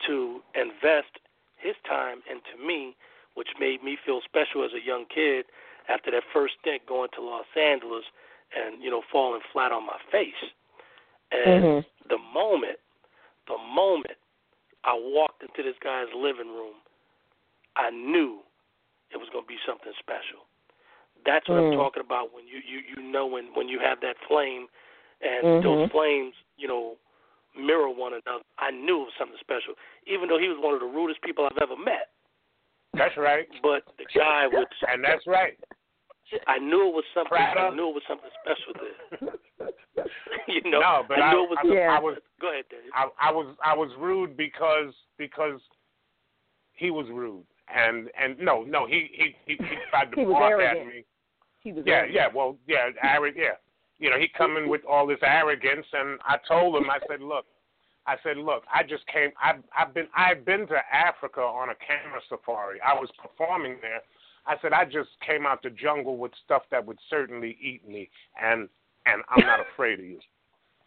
[0.08, 1.24] to invest
[1.56, 2.98] his time into me,
[3.36, 5.46] which made me feel special as a young kid
[5.88, 8.04] after that first stint going to Los Angeles
[8.52, 10.52] and you know falling flat on my face.
[11.32, 11.86] And Mhm.
[12.10, 12.80] the moment,
[13.48, 14.18] the moment
[14.84, 16.76] I walked into this guy's living room,
[17.78, 18.44] I knew
[19.14, 20.47] it was going to be something special.
[21.26, 21.78] That's what I'm Mm.
[21.78, 24.68] talking about when you you you know when when you have that flame
[25.22, 25.64] and Mhm.
[25.64, 26.97] those flames, you know,
[27.55, 28.43] mirror one another.
[28.57, 29.76] I knew it was something special,
[30.07, 32.09] even though he was one of the rudest people I've ever met.
[32.93, 35.57] That's right, But the guy was, and that's right.
[36.47, 37.38] I knew it was something.
[37.38, 39.39] I knew it was something special there.
[40.47, 41.57] you know, no, but I I, knew it was.
[41.64, 41.97] I, Yeah.
[41.97, 42.80] I was Go ahead, Dave.
[42.93, 45.59] I, I was I was rude because because
[46.74, 47.45] he was rude
[47.76, 51.05] and and no no he he he, he tried to He bark at me.
[51.59, 52.15] He was Yeah arrogant.
[52.15, 53.55] yeah well yeah arrogant yeah
[53.99, 57.22] you know he come in with all this arrogance and I told him I said
[57.22, 57.45] look
[58.07, 61.76] I said look I just came I've I've been I've been to Africa on a
[61.76, 64.01] camera safari I was performing there
[64.47, 68.09] I said I just came out the jungle with stuff that would certainly eat me
[68.41, 68.67] and
[69.05, 70.19] and I'm not afraid of you.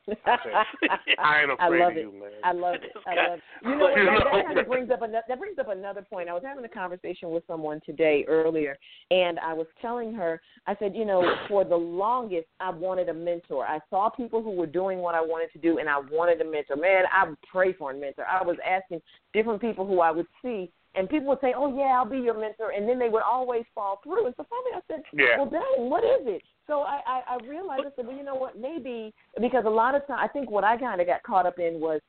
[0.27, 2.01] I ain't I love of it.
[2.01, 2.31] you, man.
[2.43, 2.93] I love it.
[3.07, 3.45] I love it.
[3.63, 3.95] You know what?
[3.95, 5.23] That, that kind of brings up another.
[5.29, 6.29] That brings up another point.
[6.29, 8.77] I was having a conversation with someone today earlier,
[9.11, 10.41] and I was telling her.
[10.67, 13.67] I said, you know, for the longest, I wanted a mentor.
[13.67, 16.51] I saw people who were doing what I wanted to do, and I wanted a
[16.51, 16.77] mentor.
[16.77, 18.25] Man, I would pray for a mentor.
[18.25, 19.01] I was asking
[19.33, 22.39] different people who I would see, and people would say, "Oh yeah, I'll be your
[22.39, 24.27] mentor," and then they would always fall through.
[24.27, 25.39] And so finally, I said, Yeah.
[25.39, 28.35] "Well, dang, what is it?" So I, I, I realized I said, well, you know
[28.35, 28.59] what?
[28.59, 31.59] Maybe because a lot of times I think what I kind of got caught up
[31.59, 32.01] in was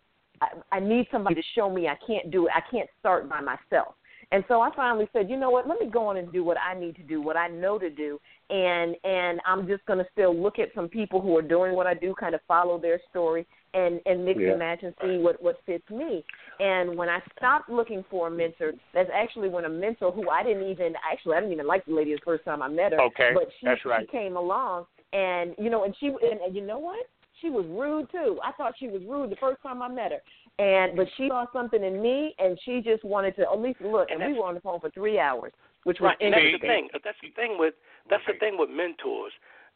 [0.42, 2.54] I, I need somebody to show me I can't do it.
[2.56, 3.96] I can't start by myself.
[4.32, 5.68] And so I finally said, you know what?
[5.68, 7.90] Let me go on and do what I need to do, what I know to
[7.90, 8.20] do,
[8.50, 11.86] and and I'm just going to still look at some people who are doing what
[11.86, 13.46] I do, kind of follow their story,
[13.76, 14.52] and and mix Yeah.
[14.52, 16.24] and match and see what what fits me.
[16.60, 20.42] And when I stopped looking for a mentor, that's actually when a mentor who I
[20.44, 23.02] didn't even actually I didn't even like the lady the first time I met her,
[23.02, 24.02] Okay, but she that's right.
[24.02, 27.06] she came along and you know, and she and, and you know what?
[27.42, 28.40] She was rude too.
[28.44, 30.22] I thought she was rude the first time I met her,
[30.64, 34.10] and but she saw something in me, and she just wanted to at least look.
[34.10, 35.52] And, And we were on the phone for three hours,
[35.84, 36.70] which was right, and that's the interesting.
[36.70, 37.02] thing.
[37.04, 37.74] That's the thing with
[38.10, 39.34] that's the thing with mentors.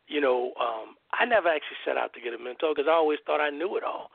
[0.09, 3.21] You know, um, I never actually set out to get a mentor because I always
[3.29, 4.09] thought I knew it all.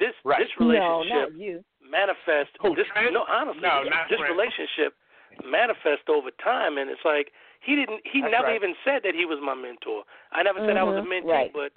[0.00, 0.40] This Right.
[0.40, 1.62] this relationship not you.
[1.84, 2.56] manifest.
[2.60, 3.12] Who, this Trent?
[3.12, 4.32] no, honestly, No, this, not this Trent.
[4.32, 4.96] relationship
[5.44, 8.00] manifest over time, and it's like he didn't.
[8.08, 8.56] He That's never right.
[8.56, 10.04] even said that he was my mentor.
[10.32, 11.52] I never said I was a mentor, mentee, right.
[11.52, 11.72] but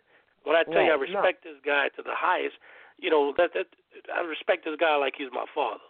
[0.47, 1.19] when I tell you I Right, no.
[1.19, 2.55] respect this guy to the highest,
[2.97, 3.67] you know that that
[4.07, 5.83] I respect this guy like he's my father.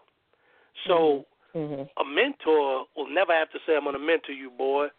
[0.90, 4.90] So hmm a mentor will never have to say, "I'm going to mentor you, boy."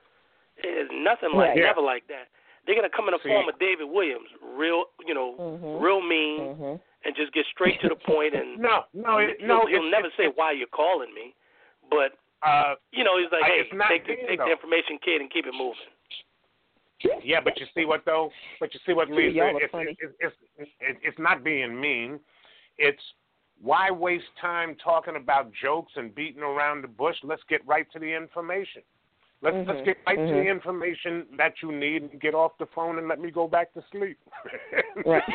[0.62, 1.56] It's nothing like Right.
[1.58, 1.72] Yeah.
[1.72, 2.28] never like that.
[2.66, 5.80] They're going to come in the form of David Williams, real, you know, Mhm.
[5.80, 8.34] real mean, hmm and just get straight to the point.
[8.34, 9.66] And No, no, it, he'll, no.
[9.66, 11.34] he'll it's, never it's, say why you're calling me,
[11.88, 15.30] but Uh, you know, he's like, I- "Hey, take the take the information, kid, and
[15.30, 15.88] keep it moving."
[17.22, 18.30] yeah, but you see what though?
[18.60, 19.32] But you see what, Lisa?
[19.32, 19.96] Y'all It's, funny.
[19.98, 20.36] it's, it's,
[20.80, 22.20] it's, it's not being mean.
[22.78, 23.02] It's
[23.60, 27.16] why waste time talking about jokes and beating around the bush?
[27.22, 28.82] Let's get right to the information.
[29.42, 30.44] Let's let's Mhm, get right to mhm.
[30.44, 33.72] the information that you need and get off the phone and let me go back
[33.74, 34.18] to sleep.
[35.04, 35.22] Right.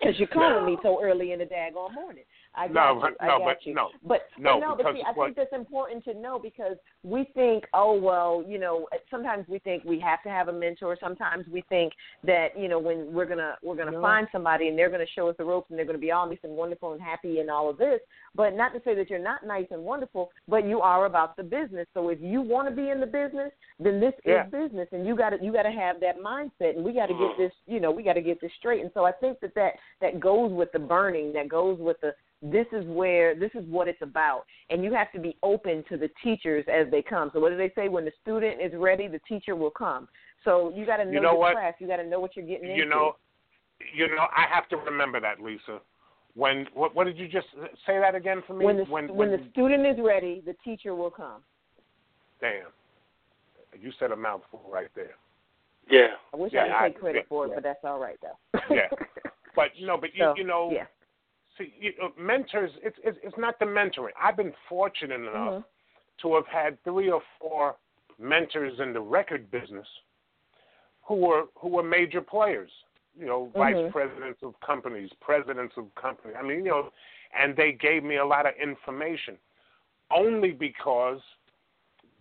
[0.00, 2.24] Because you're calling me so early in the daggone morning.
[2.54, 3.16] I No, you.
[3.20, 3.74] I no, got but you.
[3.74, 3.88] no.
[4.06, 7.24] But No, but no, but see, I what- think that's important to know because we
[7.34, 10.96] think, oh well, you know, sometimes we think we have to have a mentor.
[11.00, 14.00] Sometimes we think that you know when we're gonna we're gonna No.
[14.02, 16.38] find somebody and they're gonna show us the ropes and they're gonna be all nice
[16.44, 18.00] and wonderful and happy and all of this.
[18.36, 21.42] But not to say that you're not nice and wonderful, but you are about the
[21.42, 21.88] business.
[21.94, 24.44] So if you want to be in the business, then this Yeah.
[24.46, 27.06] is business, and you got to you got to have that mindset, and we got
[27.06, 27.42] to get mm-hmm.
[27.42, 28.80] this, you know, we got to get this straight.
[28.82, 32.12] And so I think that that that goes with the burning, that goes with the
[32.42, 35.96] this is where this is what it's about, and you have to be open to
[35.96, 37.30] the teachers as they come.
[37.32, 37.88] So what do they say?
[37.88, 40.08] When the student is ready, the teacher will come.
[40.44, 41.54] So you got to know, You know your what?
[41.54, 41.72] class.
[41.78, 42.88] You got to know what you're getting you into.
[42.94, 43.16] know,
[43.94, 45.80] you know, I have to remember that, Lisa.
[46.34, 47.46] When what, what did you just
[47.86, 48.64] say that again for me?
[48.66, 51.40] when the when, when the student is ready, the teacher will come.
[52.40, 52.66] damn,
[53.80, 55.14] you said a mouthful right there.
[55.88, 56.08] Yeah.
[56.32, 57.54] I wish Yeah, I could take credit for it, yeah.
[57.56, 58.60] but that's all right though.
[58.74, 58.88] Yeah.
[59.56, 60.86] But no, but you So, you know, yeah.
[61.56, 62.72] see, you know, mentors.
[62.82, 64.10] It's, it's it's not the mentoring.
[64.20, 65.64] I've been fortunate enough Mhm.
[66.22, 67.76] to have had three or four
[68.18, 69.86] mentors in the record business
[71.04, 72.72] who were who were major players.
[73.16, 73.52] You know, Mhm.
[73.52, 76.36] vice presidents of companies, presidents of companies.
[76.36, 76.92] I mean, you know,
[77.32, 79.38] and they gave me a lot of information
[80.10, 81.20] only because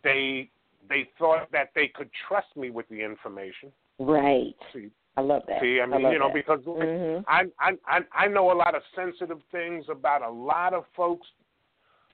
[0.03, 0.51] they
[0.89, 3.71] they thought that they could trust me with the information.
[3.99, 4.55] Right.
[4.73, 5.61] See, I love that.
[5.61, 6.33] see, I mean, love you know, that.
[6.33, 7.23] because Mhm.
[7.27, 11.27] I, I I I know a lot of sensitive things about a lot of folks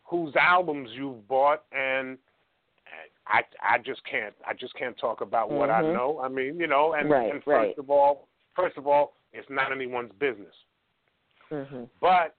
[0.03, 2.17] whose albums you've bought, and
[3.27, 5.93] I I just can't I just can't talk about what I Mhm.
[5.93, 6.19] know.
[6.19, 7.77] I mean, you know, and Right, and first right.
[7.77, 10.55] of all, first of all, it's not anyone's business.
[11.51, 11.89] Mhm.
[12.01, 12.35] But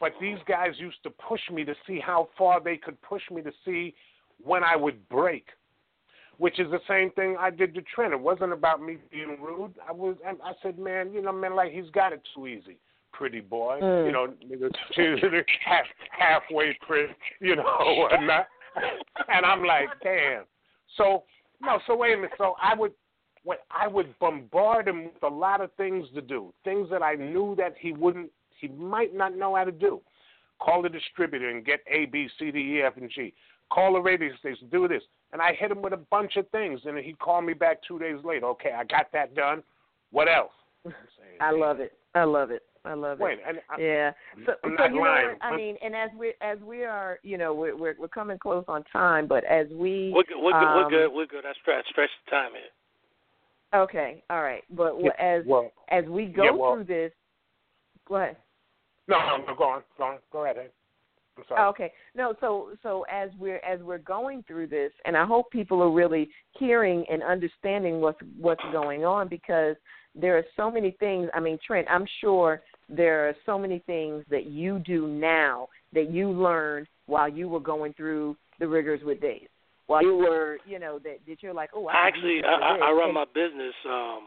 [0.00, 3.42] but these guys used to push me to see how far they could push me
[3.42, 3.94] to see
[4.42, 5.46] when I would break.
[6.40, 8.14] Which is the same thing I did to Trent.
[8.14, 9.74] It wasn't about me being rude.
[9.86, 12.78] I was and I said, Man, you know, man, like he's got it too easy.
[13.12, 13.78] Pretty boy.
[13.82, 14.06] Mm.
[14.06, 14.70] You know, nigga,
[15.66, 15.84] half
[16.18, 18.46] halfway pretty, you know, and not
[19.28, 20.44] and I'm like, damn.
[20.96, 21.24] So
[21.60, 22.32] no, so wait a minute.
[22.38, 22.92] So I would
[23.44, 27.16] what I would bombard him with a lot of things to do, things that I
[27.16, 28.30] knew that he wouldn't,
[28.60, 30.00] he might not know how to do.
[30.58, 33.32] Call the distributor and get A, B, C, D, E, F, and G.
[33.72, 35.02] Call the radio station, do this,
[35.32, 37.98] and I hit him with a bunch of things, and he'd call me back two
[37.98, 38.46] days later.
[38.46, 39.62] Okay, I got that done.
[40.10, 40.50] What else?
[40.84, 41.92] I'm saying, I love it.
[42.14, 42.62] I love it.
[42.84, 43.22] I love it.
[43.22, 44.10] Wait, and I, yeah.
[44.46, 45.26] So, I'm so not you know lying.
[45.28, 45.38] what?
[45.42, 48.64] I mean, and as we as we are, you know, we're we're, we're coming close
[48.68, 50.38] on time, but as we We're good.
[50.42, 50.74] We're good.
[50.74, 51.08] we're um, good.
[51.12, 51.44] We're good.
[51.46, 53.80] I stretch stretch the time here.
[53.82, 54.64] Okay, all right.
[54.70, 57.12] But Yeah, as well, as we go yeah, well- through this,
[58.08, 58.36] go ahead.
[59.06, 60.56] no, no, no, go on, go on, go ahead.
[60.58, 60.62] Ed.
[60.64, 60.70] I'm sorry.
[61.29, 61.92] Oh, okay.
[62.14, 65.90] No, so so as we're as we're going through this, and I hope people are
[65.90, 69.76] really hearing and understanding what's what's going on because
[70.14, 71.28] there are so many things.
[71.34, 76.10] I mean, Trent, I'm sure there are so many things that you do now that
[76.10, 79.48] you learned while you were going through the rigors with Dave.
[79.86, 82.76] While you were, you know, that that you're like, oh, I Actually, I, I.
[82.88, 83.74] I run And- my business.
[83.88, 84.20] Um,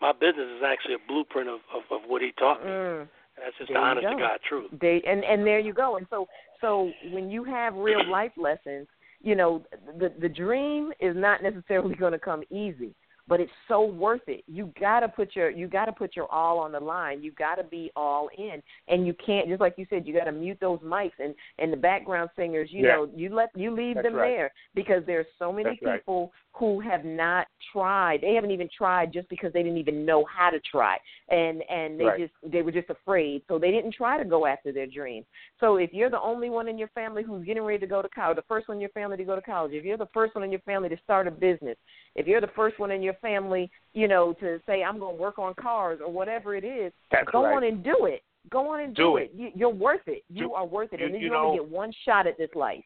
[0.00, 2.70] my business is actually a blueprint of, of, of what he taught me.
[2.70, 3.08] Mm.
[3.36, 4.18] That's just There the honest to.
[4.18, 4.70] God truth.
[4.80, 5.96] They and and there you go.
[5.96, 6.26] And so
[6.60, 8.86] so when you have real life lessons,
[9.22, 9.62] you know
[9.98, 12.94] the the dream is not necessarily going to come easy,
[13.28, 14.44] but it's so worth it.
[14.46, 17.22] You gotta put your you gotta put your all on the line.
[17.22, 20.06] You gotta be all in, and you can't just like you said.
[20.06, 22.70] You gotta mute those mics and and the background singers.
[22.72, 22.96] You Yeah.
[22.96, 24.30] know, you let you leave That's them right.
[24.30, 26.00] there because there's so many That's right.
[26.00, 28.20] people who have not tried.
[28.22, 30.96] They haven't even tried just because they didn't even know how to try,
[31.28, 32.20] and and they Right.
[32.20, 35.26] just they were just afraid, so they didn't try to go after their dreams.
[35.60, 38.08] So if you're the only one in your family who's getting ready to go to
[38.08, 40.34] college, the first one in your family to go to college, if you're the first
[40.34, 41.76] one in your family to start a business,
[42.16, 45.22] if you're the first one in your family, you know, to say I'm going to
[45.22, 47.56] work on cars or whatever it is, That's go right.
[47.56, 48.22] on and do it.
[48.50, 49.32] Go on and do, Do it.
[49.36, 50.24] You, you're worth it.
[50.28, 52.38] You Do- are worth it, you- and then you you, only get one shot at
[52.38, 52.84] this life.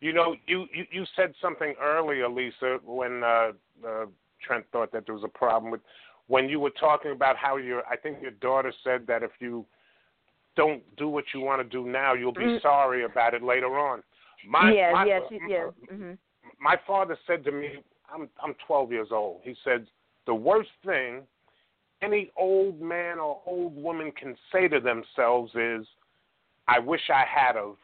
[0.00, 3.52] You know, you, you, you said something earlier, Lisa, when uh,
[3.86, 4.06] uh,
[4.46, 5.80] Trent thought that there was a problem with
[6.28, 9.64] when you were talking about how your I think your daughter said that if you
[10.56, 12.60] don't do what you want to do now, you'll be Mm.
[12.62, 14.02] sorry about it later on.
[14.46, 15.70] My, yeah, my, yeah, she, yeah.
[15.88, 16.12] hmm
[16.60, 17.78] my father said to me,
[18.12, 19.40] I'm I'm 12 years old.
[19.42, 19.86] He said
[20.26, 21.22] the worst thing
[22.02, 25.86] any old man or old woman can say to themselves is,
[26.68, 27.76] "I wish I had of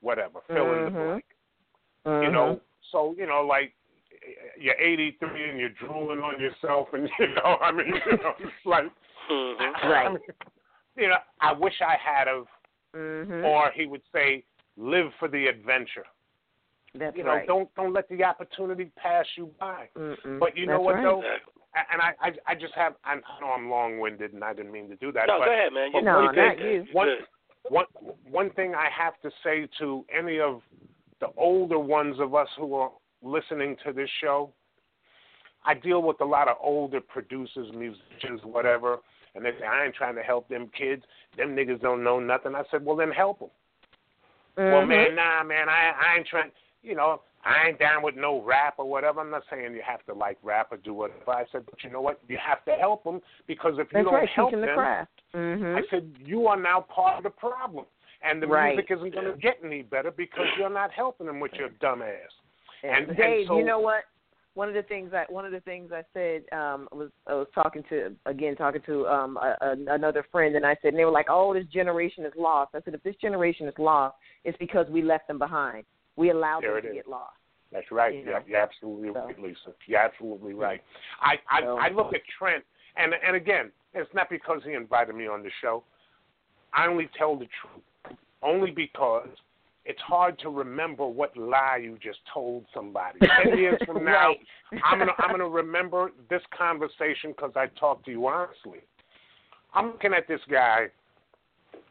[0.00, 1.06] whatever." Fill in the Mhm.
[1.06, 1.24] blank.
[2.22, 3.74] You know, so you know, like
[4.58, 8.52] you're 83 and you're drooling on yourself, and you know, I mean, you know, it's
[8.66, 8.90] like,
[9.30, 9.88] Mm-hmm.
[9.88, 10.06] Right.
[10.06, 10.22] I mean,
[10.96, 12.46] you know, I wish I had of,
[13.44, 14.44] or he would say,
[14.76, 16.06] live for the adventure.
[16.94, 17.46] That's You know, right.
[17.46, 19.88] don't don't let the opportunity pass you by.
[19.96, 20.38] Mm-mm.
[20.40, 21.02] But you know That's what right.
[21.02, 21.22] though,
[21.92, 24.88] and I, I I just have I know I'm long winded and I didn't mean
[24.88, 25.26] to do that.
[25.26, 25.90] No, but go ahead, man.
[25.92, 26.64] You, No, you not good.
[26.64, 26.86] you.
[26.92, 27.18] One, Good.
[27.72, 27.84] one
[28.30, 30.62] one thing I have to say to any of
[31.20, 32.90] the older ones of us who are
[33.22, 34.50] listening to this show,
[35.64, 38.98] I deal with a lot of older producers, musicians, whatever,
[39.34, 41.02] and they say I ain't trying to help them kids.
[41.36, 42.54] Them niggas don't know nothing.
[42.54, 43.50] I said, well then help them.
[44.56, 44.88] Well, Mhm.
[44.88, 46.50] man, nah, man, I I ain't trying.
[46.88, 49.20] You know, I ain't down with no rap or whatever.
[49.20, 51.30] I'm not saying you have to like rap or do whatever.
[51.30, 52.18] I said, but you know what?
[52.28, 54.28] You have to help them because if you That's don't right.
[54.34, 55.10] help Teaching the them, craft.
[55.34, 57.84] hmm I said, you are now part of the problem.
[58.22, 58.74] And the Right.
[58.74, 62.02] music isn't going to get any better because you're not helping them with your dumb
[62.02, 62.08] ass.
[62.82, 64.04] And, and Dave, so, you know what?
[64.54, 67.46] One of the things I one of the things I said um was I was
[67.54, 71.04] talking to again talking to um a, a, another friend and I said and they
[71.04, 74.58] were like oh this generation is lost I said if this generation is lost it's
[74.58, 75.84] because we left them behind
[76.18, 76.94] we allowed There them to is.
[76.96, 77.36] get lost
[77.72, 78.14] That's right.
[78.14, 79.24] You You're, you're absolutely So.
[79.24, 79.72] right, Lisa.
[79.86, 80.60] You're absolutely hmm.
[80.60, 80.82] right.
[81.22, 82.64] I I, So- I look at Trent,
[82.96, 85.84] and and again, it's not because he invited me on the show.
[86.74, 89.28] I only tell the truth, only because
[89.86, 93.18] it's hard to remember what lie you just told somebody.
[93.42, 94.28] Ten years from now,
[94.70, 94.82] Right.
[94.84, 98.80] I'm gonna I'm gonna remember this conversation because I talked to you honestly.
[99.74, 100.88] I'm looking at this guy.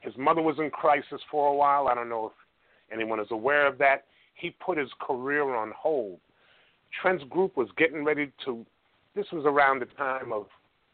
[0.01, 1.87] His mother was in crisis for a while.
[1.87, 4.05] I don't know if anyone is aware of that.
[4.37, 6.19] He put his career on hold.
[7.01, 8.65] Trent's group was getting ready to.
[9.15, 10.45] This was around the time of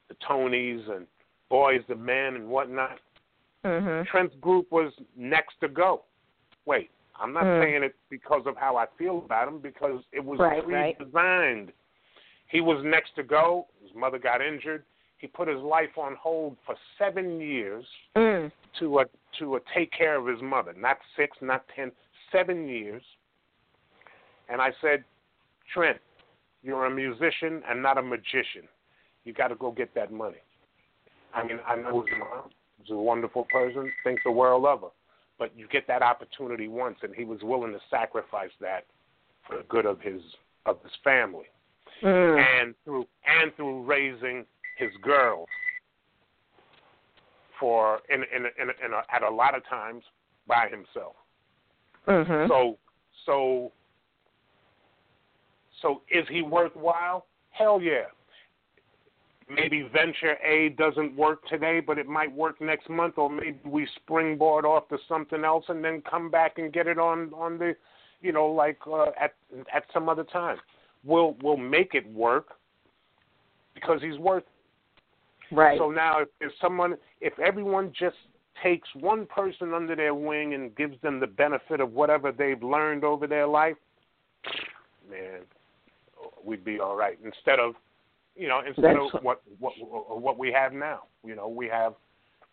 [0.07, 1.05] the Tonys and
[1.51, 2.99] Boyz II Men and whatnot.
[3.63, 6.03] mhm Trent's group was next to go.
[6.65, 6.89] Wait,
[7.19, 7.61] I'm not Hmm.
[7.61, 10.97] saying it because of how I feel about him, because it was Right, right.
[10.97, 11.71] pre-designed.
[12.47, 13.67] He was next to go.
[13.81, 14.83] His mother got injured.
[15.17, 17.85] He put his life on hold for seven years
[18.15, 18.51] mm.
[18.79, 19.05] to uh,
[19.39, 20.73] to uh, take care of his mother.
[20.73, 21.91] Not six, not ten,
[22.31, 23.03] seven years.
[24.53, 25.03] And I said,
[25.73, 25.97] Trent,
[26.61, 28.69] you're a musician and not a magician.
[29.25, 30.37] You got to go get that money.
[31.33, 32.51] I mean, I know his mom.
[32.83, 34.87] She's a wonderful person, thinks the world of her.
[35.39, 38.85] But you get that opportunity once, and he was willing to sacrifice that
[39.47, 40.21] for the good of his
[40.67, 41.45] of his family,
[42.01, 42.39] Mm.
[42.39, 44.45] and through and through raising
[44.77, 45.47] his girls.
[47.59, 50.03] For in in in, in a, at a lot of times
[50.47, 51.15] by himself.
[52.07, 52.47] Mhm.
[52.47, 52.77] So
[53.25, 53.71] so
[55.83, 57.27] so is he worthwhile?
[57.51, 58.05] Hell yeah.
[59.47, 63.87] Maybe venture A doesn't work today, but it might work next month, or maybe we
[63.97, 67.75] springboard off to something else and then come back and get it on on the,
[68.21, 69.35] you know, like uh, at
[69.75, 70.57] at some other time.
[71.03, 72.53] We'll we'll make it work
[73.75, 74.45] because he's worth.
[75.51, 78.15] right So now, if, if someone, if everyone just
[78.63, 83.03] takes one person under their wing and gives them the benefit of whatever they've learned
[83.03, 83.75] over their life,
[85.09, 85.41] man,
[86.43, 87.17] we'd be all right.
[87.23, 87.75] Instead of,
[88.35, 89.73] you know, instead That's- of what what
[90.21, 91.03] what we have now.
[91.23, 91.93] You know, we have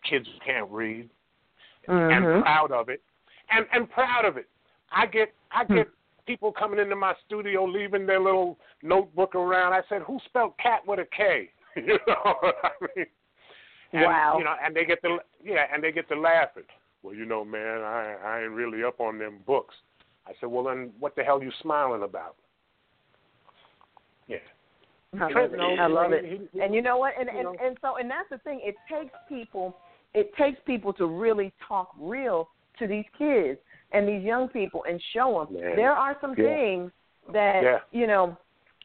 [0.09, 1.09] kids who can't read,
[1.89, 2.13] Mhm.
[2.37, 3.03] and proud of it,
[3.51, 4.49] and and proud of it.
[4.93, 5.75] I get I Hmm.
[5.77, 5.89] get
[6.27, 9.73] people coming into my studio leaving their little notebook around.
[9.73, 13.07] I said, "Who spelled cat with a K?" you know, what I mean,
[13.93, 14.39] and, Wow.
[14.39, 16.65] You know, and they get the yeah, and they get to laughing.
[17.03, 19.75] Well, you know, man, I I ain't really up on them books.
[20.27, 22.37] I said, well, then what the hell you smiling about?
[24.31, 24.39] Yeah.
[25.21, 25.61] I love it.
[25.61, 26.51] I love it.
[26.63, 27.15] And you know what?
[27.19, 28.61] And and, and so and that's the thing.
[28.63, 29.77] It takes people.
[30.15, 33.59] It takes people to really talk real to these kids
[33.93, 35.77] and these young people and show them Man.
[35.77, 36.45] there are some Yeah.
[36.45, 36.93] things
[37.33, 37.79] that Yeah.
[37.91, 38.37] you know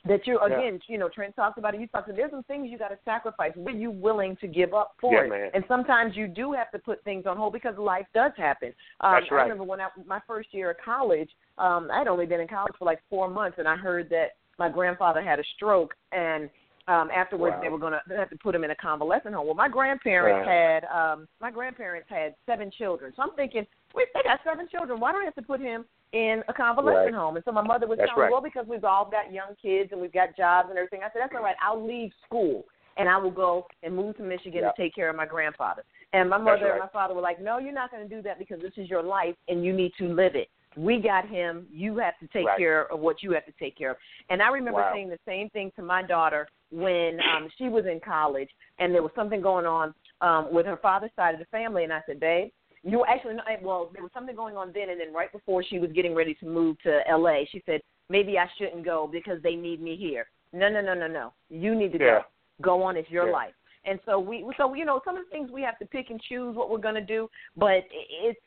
[0.05, 0.47] that you Yeah.
[0.47, 1.81] again you know Trent talked about it.
[1.81, 3.51] You talked about there's some things you got to sacrifice.
[3.55, 5.29] What are you willing to give up for Yeah, it?
[5.29, 5.51] man.
[5.53, 8.73] And sometimes you do have to put things on hold because life does happen.
[8.99, 9.41] Um, That's right.
[9.41, 11.29] I remember when I my first year of college,
[11.59, 14.69] um, I'd only been in college for like four months, and I heard that my
[14.69, 16.49] grandfather had a stroke, and
[16.87, 17.61] um, afterwards Wow.
[17.61, 19.45] they were going to have to put him in a convalescent home.
[19.47, 20.53] Well, my grandparents Wow.
[20.53, 24.99] had um, my grandparents had seven children, so I'm thinking, wait, they got seven children.
[24.99, 27.13] Why do I have to put him in a convalescent Right.
[27.13, 27.35] home?
[27.37, 28.31] And so my mother was That's telling me, right.
[28.31, 31.01] well, because we've all got young kids and we've got jobs and everything.
[31.01, 31.55] I said, that's all right.
[31.61, 32.63] I'll leave school
[32.97, 34.71] and I will go and move to Michigan Yeah.
[34.71, 35.83] to take care of my grandfather.
[36.13, 38.39] And my mother and my father were like, no, you're not going to do that
[38.39, 40.49] because this is your life and you need to live it.
[40.77, 41.67] We got him.
[41.71, 42.57] You have to take Right.
[42.57, 43.97] care of what you have to take care of.
[44.29, 44.91] And I remember Wow.
[44.93, 48.49] saying the same thing to my daughter when um she was in college
[48.79, 51.93] and there was something going on um with her father's side of the family and
[51.93, 52.51] I said, "Babe,
[52.83, 55.79] you actually no, well, there was something going on then and then right before she
[55.79, 59.55] was getting ready to move to LA, she said, "Maybe I shouldn't go because they
[59.55, 61.33] need me here." No, no, no, no, no.
[61.49, 62.19] You need to Yeah.
[62.19, 62.25] go.
[62.61, 63.31] Go on, it's your Yeah.
[63.33, 63.53] life.
[63.85, 66.21] And so we so you know, some of the things we have to pick and
[66.21, 68.39] choose what we're going to do, but it's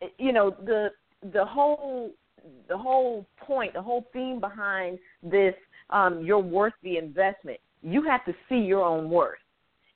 [0.00, 0.92] it- you know, the
[1.32, 2.10] the whole
[2.68, 5.54] the whole point, the whole theme behind this
[5.90, 7.58] um you're worth the investment.
[7.82, 9.38] You have to see your own worth.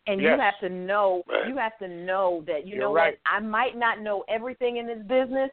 [0.06, 0.34] And Yes.
[0.34, 1.46] you have to know Right.
[1.46, 3.14] you have to know that you You're know right.
[3.14, 5.50] what I might not know everything in this business,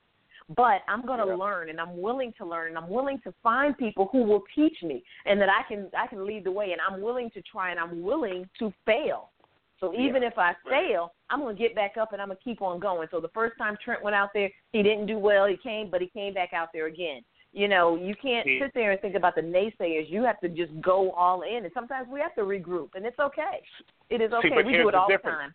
[0.55, 1.35] but I'm going to Yeah.
[1.35, 4.81] learn and I'm willing to learn and I'm willing to find people who will teach
[4.81, 7.71] me and that I can I can lead the way and I'm willing to try
[7.71, 9.31] and I'm willing to fail.
[9.79, 12.43] So even if I fail, I'm going to get back up and I'm going to
[12.43, 13.07] keep on going.
[13.11, 15.45] So the first time Trent went out there, he didn't do well.
[15.45, 17.21] He came, but he came back out there again.
[17.53, 20.09] You know, you can't sit there and think about the naysayers.
[20.09, 23.17] You have to just go all in, and sometimes we have to regroup, and it's
[23.19, 23.61] okay.
[24.09, 24.49] It is okay.
[24.53, 25.37] but we do it all the difference.
[25.37, 25.53] time.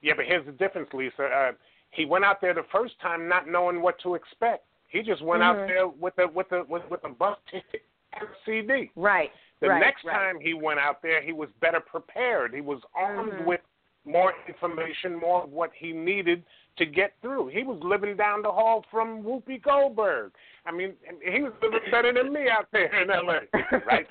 [0.00, 1.24] Yeah, but here's the difference, Lisa.
[1.24, 1.52] Uh,
[1.90, 4.64] he went out there the first time not knowing what to expect.
[4.88, 5.66] He just went out Mhm.
[5.68, 7.82] there with a with a with, with a bus ticket
[8.14, 8.90] and a CD.
[8.96, 9.30] Right.
[9.60, 10.12] The right, next right.
[10.14, 12.54] time he went out there, he was better prepared.
[12.54, 13.44] He was armed Mhm.
[13.46, 13.60] with
[14.04, 16.44] more information, more of what he needed
[16.76, 17.48] to get through.
[17.48, 20.32] He was living down the hall from Whoopi Goldberg.
[20.64, 23.40] I mean, he was living better than me out there in L.A.
[23.84, 24.06] Right?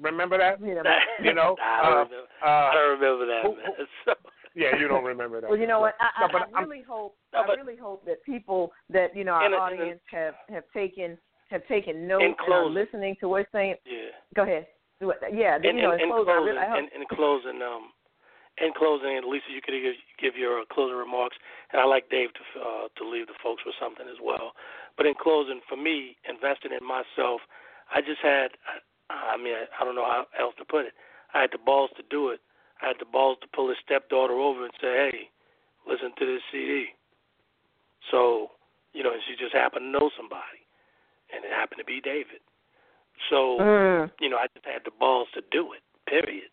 [0.00, 0.60] Remember that?
[0.64, 0.82] You know,
[1.20, 2.16] You know, I don't uh, remember.
[2.42, 3.42] uh, I don't remember that.
[3.44, 4.14] who- who- So,
[4.54, 5.50] yeah, you don't remember that.
[5.50, 5.94] Well, you know what?
[6.00, 9.16] I, No, I, but I I'm- really hope No, I really hope that people that
[9.16, 11.18] you know our In a- audience have have taken
[11.50, 13.76] have taken notes In and are listening to what we're saying.
[13.84, 14.10] yeah.
[14.34, 14.66] Go ahead.
[15.34, 15.58] Yeah.
[15.58, 17.90] In, you know, in, in closing, closing, really, in, in closing, um,
[18.60, 21.36] in closing, Lisa, you could give, give your closing remarks,
[21.72, 24.52] and I like Dave to uh, to leave the folks with something as well.
[24.96, 27.40] But in closing, for me, investing in myself,
[27.88, 28.52] I just had,
[29.08, 30.92] I, I mean, I, I don't know how else to put it.
[31.32, 32.40] I had the balls to do it.
[32.84, 35.18] I had the balls to pull his stepdaughter over and say, "Hey,
[35.88, 36.92] listen to this CD."
[38.10, 38.52] So,
[38.92, 40.66] you know, and she just happened to know somebody,
[41.32, 42.44] and it happened to be David.
[43.30, 44.10] So, Mm.
[44.20, 45.82] you know, I just had the balls to do it.
[46.06, 46.50] Period.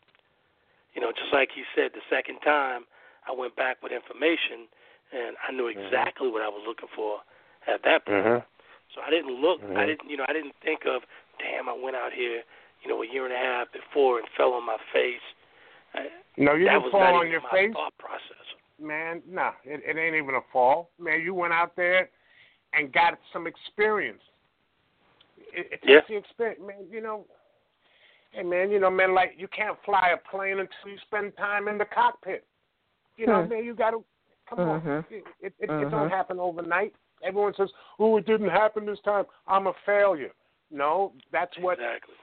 [0.93, 2.85] You know, just like he said, the second time
[3.27, 4.67] I went back with information,
[5.11, 7.21] and I knew exactly what I was looking for
[7.67, 8.25] at that point.
[8.25, 8.45] Mhm.
[8.93, 9.61] So I didn't look.
[9.61, 9.85] I Mhm.
[9.87, 10.09] didn't.
[10.09, 11.05] You know, I didn't think of,
[11.39, 12.43] damn, I went out here,
[12.81, 15.21] you know, a year and a half before and fell on my face.
[15.93, 17.73] I, No, you that didn't was fall not on even your my face.
[17.73, 18.35] thought process.
[18.81, 20.89] man, nah, it, it ain't even a fall.
[20.97, 22.09] Man, you went out there
[22.71, 24.23] and got some experience.
[25.53, 26.01] It, it takes Yeah.
[26.07, 26.87] the experience, man.
[26.89, 27.25] You know,
[28.31, 31.67] hey man, you know, man, like you can't fly a plane until you spend time
[31.67, 32.45] in the cockpit.
[33.17, 33.49] You know, Hmm.
[33.49, 34.03] man, you got to
[34.47, 34.81] come on.
[34.81, 35.05] Mhm.
[35.11, 36.93] It, it, it, it don't happen overnight.
[37.21, 37.69] Everyone says,
[37.99, 39.25] "Oh, it didn't happen this time.
[39.47, 40.31] I'm a failure."
[40.71, 42.15] No, that's what Exactly.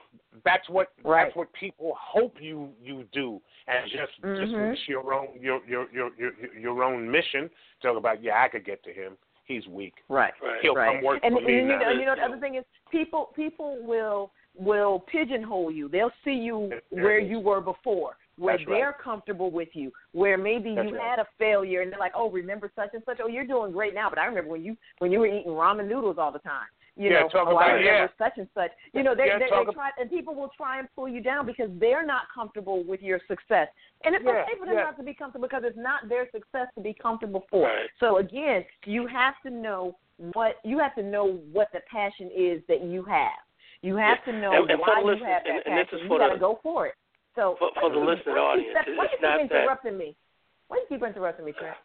[0.45, 1.25] that's what Right.
[1.25, 4.71] that's what people hope you you do and just just Mhm.
[4.71, 7.49] reach your own your your your your your own mission
[7.81, 9.17] talk about yeah i could get to him
[9.47, 10.33] he's weak Right.
[10.41, 10.59] Right.
[10.61, 10.95] he'll right.
[10.95, 12.63] come work and, for and me you now know, you know the other thing is
[12.91, 15.87] people people will will pigeonhole you.
[15.87, 19.91] They'll see you There- there where you were before, where That's they're comfortable with you,
[20.13, 21.09] where maybe That's you right.
[21.09, 23.19] had a failure and they're like, "Oh, remember such and such?
[23.21, 25.87] Oh, you're doing great now." But I remember when you when you were eating ramen
[25.87, 26.67] noodles all the time.
[26.97, 28.07] You Yeah, know, talk oh, I about- remember yeah.
[28.17, 28.71] such and such.
[28.93, 31.45] You know, they Yeah, they, they try and people will try and pull you down
[31.45, 33.67] because they're not comfortable with your success.
[34.03, 34.83] And it's Yeah, okay for them yeah.
[34.83, 37.67] not to be comfortable because it's not their success to be comfortable for.
[37.67, 37.89] Right.
[37.99, 39.95] So again, you have to know
[40.33, 43.37] what you have to know what the passion is that you have.
[43.83, 45.97] You have to know And- and why you listeners- have that and- and this passion.
[45.99, 46.95] is you for got to go for it.
[47.35, 50.15] So For- for the listening you audience, Why do you keep not that- interrupting me?
[50.67, 51.77] Why do you keep interrupting me, Trent?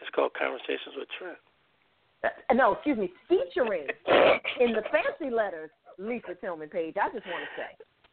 [0.00, 1.36] It's called Conversations with Trent.
[2.24, 3.86] Uh, no, excuse me, featuring
[4.60, 6.94] in the fancy letters Lisa Tillman page.
[7.00, 7.70] I just want to say.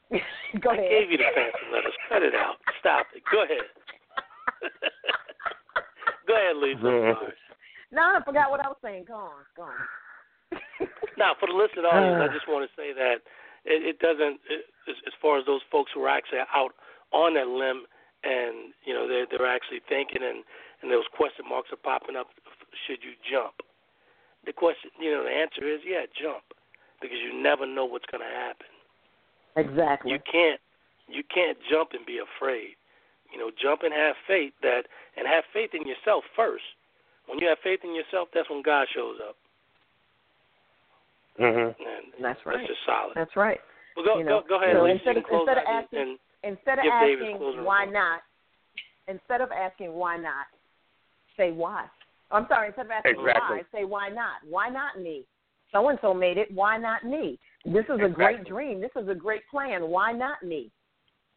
[0.62, 0.84] Go ahead.
[0.84, 1.02] I ahead.
[1.02, 1.94] gave you the fancy letters.
[2.10, 2.56] Cut it out.
[2.80, 3.22] Stop it.
[3.32, 3.66] Go ahead.
[6.28, 6.88] Go ahead, Lisa.
[6.88, 7.16] I'm.
[7.92, 9.06] No, I forgot what I was saying.
[9.08, 9.74] Go on, go on.
[11.18, 12.32] Now, for the listening audience, Uh.
[12.32, 13.20] I just want to say that
[13.68, 16.72] it, it doesn't, it, as, as far as those folks who are actually out
[17.12, 17.84] on that limb
[18.24, 20.48] and, you know, they're, they're actually thinking and,
[20.82, 22.32] and those question marks are popping up,
[22.88, 23.60] should you jump?
[24.50, 26.42] The question, you know, the answer is, yeah, jump.
[27.06, 28.66] Because you never know what's going to happen.
[29.56, 30.10] Exactly.
[30.10, 30.60] You can't,
[31.08, 32.74] you can't jump and be afraid.
[33.32, 36.66] You know, jump and have faith that, and have faith in yourself first.
[37.30, 39.38] When you have faith in yourself, that's when God shows up.
[41.38, 41.76] Mhm.
[41.78, 42.58] And That's right.
[42.58, 43.14] That's just solid.
[43.14, 43.62] That's right.
[43.96, 44.96] Well, go You know, go, go ahead, so Lisa.
[44.98, 47.94] instead you of- instead of asking- and Instead of asking why remarks.
[47.94, 48.22] not,
[49.08, 50.48] instead of asking why not,
[51.38, 51.86] say why.
[52.32, 53.58] I'm sorry, instead of asking Exactly.
[53.58, 54.38] why, say why not?
[54.48, 55.26] Why not me?
[55.72, 56.52] So and so made it.
[56.52, 57.40] Why not me?
[57.66, 58.82] This is a great dream.
[58.82, 59.90] This is a great plan.
[59.90, 60.72] Why not me?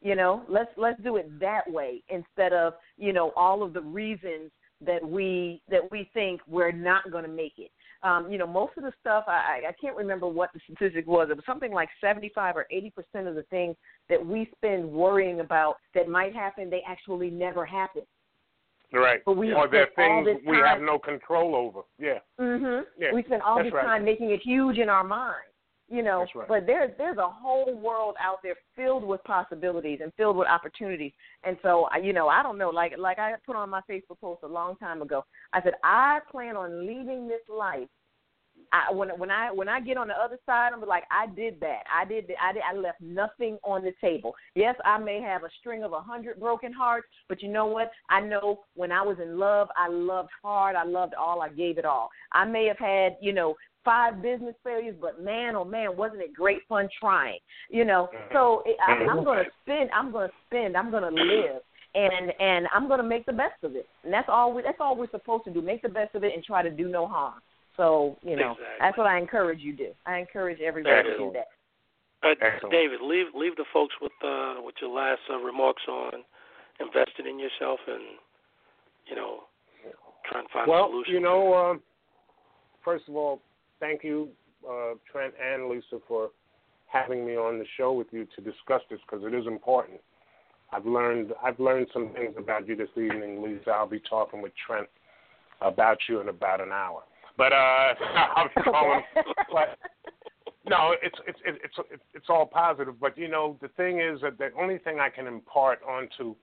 [0.00, 3.82] You know, let's let's do it that way instead of you know all of the
[3.82, 4.50] reasons
[4.84, 7.70] that we that we think we're not going to make it.
[8.02, 11.28] Um, you know, most of the stuff I, I can't remember what the statistic was.
[11.30, 13.76] It was something like seventy-five or eighty percent of the things
[14.08, 18.02] that we spend worrying about that might happen, they actually never happen.
[18.92, 19.20] Right.
[19.24, 21.80] But we or there are things we have no control over.
[21.98, 22.18] Yeah.
[22.38, 22.84] Mhm.
[22.98, 23.84] Yeah, we spend all that's this right.
[23.84, 25.46] time making it huge in our mind.
[25.88, 26.48] You know, That's right.
[26.48, 31.12] but there's there's a whole world out there filled with possibilities and filled with opportunities.
[31.44, 32.70] And so, I- you know, I don't know.
[32.70, 35.24] Like like I put on my Facebook post a long time ago.
[35.52, 37.88] I said I plan on leaving this life.
[38.72, 41.60] I, when when I when I get on the other side, I'm like I did
[41.60, 41.82] that.
[41.92, 42.26] I did.
[42.26, 42.62] th- I did.
[42.62, 44.34] I left nothing on the table.
[44.54, 47.90] Yes, I may have a string of a hundred broken hearts, but you know what?
[48.08, 50.74] I know when I was in love, I loved hard.
[50.74, 51.42] I loved all.
[51.42, 52.08] I gave it all.
[52.32, 56.32] I may have had you know five business failures, but man, oh man, wasn't it
[56.32, 57.38] great fun trying?
[57.70, 58.08] You know.
[58.32, 59.70] So it, I, I'm going to mm-hmm.
[59.70, 59.90] spend.
[59.90, 60.76] I'm going to spend.
[60.76, 61.62] I'm going to live.
[61.94, 64.54] And and I'm gonna make the best of it, and that's all.
[64.54, 66.70] We, that's all we're supposed to do: make the best of it and try to
[66.70, 67.34] do no harm.
[67.76, 68.76] So you know, Exactly.
[68.80, 69.92] that's what I encourage you to do.
[70.06, 71.48] I encourage everybody to do that.
[72.22, 72.72] Uh, Excellent.
[72.72, 76.22] David, leave leave the folks with uh, with your last uh, remarks on
[76.80, 78.02] investing in yourself and
[79.08, 79.44] you know
[80.30, 81.80] trying to find a Well, you know, um,
[82.84, 83.40] first of all,
[83.80, 84.28] thank you,
[84.68, 86.30] uh, Trent and Lisa, for
[86.86, 90.00] having me on the show with you to discuss this because it is important.
[90.72, 93.70] I've learned I've learned some things about you this evening, Lisa.
[93.70, 94.88] I'll be talking with Trent
[95.60, 97.02] about you in about an hour.
[97.42, 97.56] But uh,
[98.36, 99.02] I'll calling.
[99.52, 99.76] But
[100.64, 101.58] no, it's it's it's
[101.90, 103.00] it's it's all positive.
[103.00, 106.36] But you know, the thing is that the only thing I can impart onto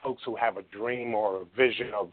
[0.00, 2.12] folks who have a dream or a vision of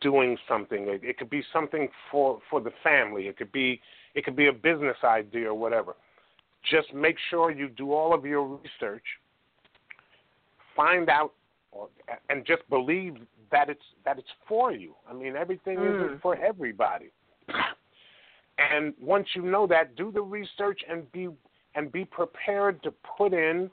[0.00, 0.88] doing something.
[0.88, 3.28] It, it could be something for for the family.
[3.28, 3.80] It could be
[4.16, 5.94] it could be a business idea or whatever.
[6.68, 9.04] Just make sure you do all of your research.
[10.74, 11.34] Find out,
[11.70, 11.88] or,
[12.30, 13.14] and just believe
[13.52, 14.96] that it's that it's for you.
[15.08, 15.94] I mean, everything Mm.
[15.94, 17.12] isn't for everybody.
[18.60, 21.28] And once you know that, do the research and be
[21.74, 23.70] and be prepared to put in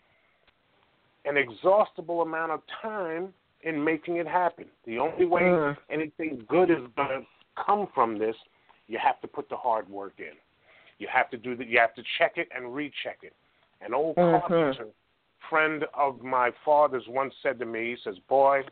[1.26, 4.66] an exhaustible amount of time in making it happen.
[4.86, 5.78] The only way Mm.
[5.90, 8.36] anything good is going to come from this,
[8.88, 10.38] you have to put the hard work in.
[11.00, 11.68] You have to do that.
[11.68, 13.34] You have to check it and recheck it.
[13.82, 14.40] An old Mhm.
[14.40, 14.88] carpenter
[15.50, 18.66] friend of my father's once said to me, he says, "Boy,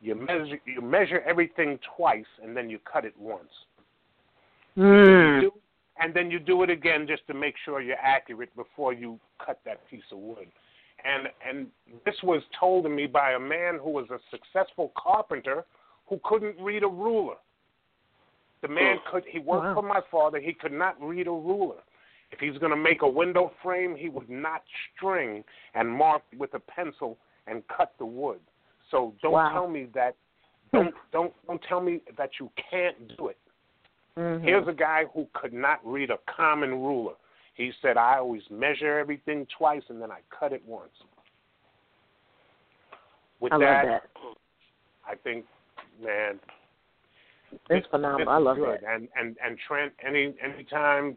[0.00, 3.66] you measure you measure everything twice and then you cut it once."
[4.76, 5.40] Mm.
[5.42, 5.52] do,
[6.00, 9.60] and then you do it again just to make sure you're accurate before you cut
[9.64, 10.46] that piece of wood.
[11.04, 11.66] And and
[12.04, 15.64] this was told to me by a man who was a successful carpenter
[16.06, 17.36] who couldn't read a ruler.
[18.62, 19.74] The man could he worked Wow.
[19.74, 21.82] for my father, he could not read a ruler.
[22.30, 24.62] If he's going to make a window frame, he would not
[24.96, 25.44] string
[25.74, 28.40] and mark with a pencil and cut the wood.
[28.90, 29.52] So don't Wow.
[29.52, 30.16] tell me that
[30.72, 33.38] don't don't don't tell me that you can't do it.
[34.16, 34.42] Mhm.
[34.42, 37.14] Here's a guy who could not read a common ruler.
[37.54, 40.90] He said, I always measure everything twice and then I cut it once.
[43.40, 44.02] With I love that, that.
[45.06, 45.44] I think,
[46.02, 46.38] man,
[47.50, 48.28] It's this phenomenal.
[48.28, 48.80] I love good.
[48.82, 48.94] that.
[48.94, 51.16] And and and Trent, any anytime,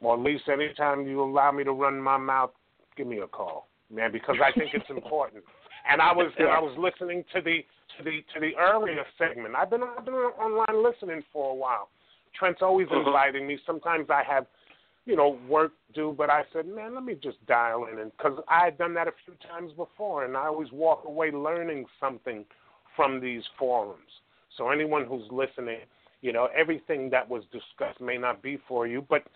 [0.00, 2.50] or at least anytime you allow me to run my mouth,
[2.96, 5.44] give me a call, man, because I think it's important.
[5.88, 7.64] And I was and I was listening to the
[7.98, 9.54] to the to the earlier segment.
[9.54, 11.88] I've been I've been online listening for a while.
[12.38, 13.06] Trent's always Mhm.
[13.06, 13.58] inviting me.
[13.66, 14.46] Sometimes I have,
[15.04, 18.42] you know, work due, but I said, man, let me just dial in, and because
[18.48, 22.44] I had done that a few times before, and I always walk away learning something
[22.96, 24.20] from these forums.
[24.56, 25.80] So anyone who's listening,
[26.20, 29.26] you know, everything that was discussed may not be for you, but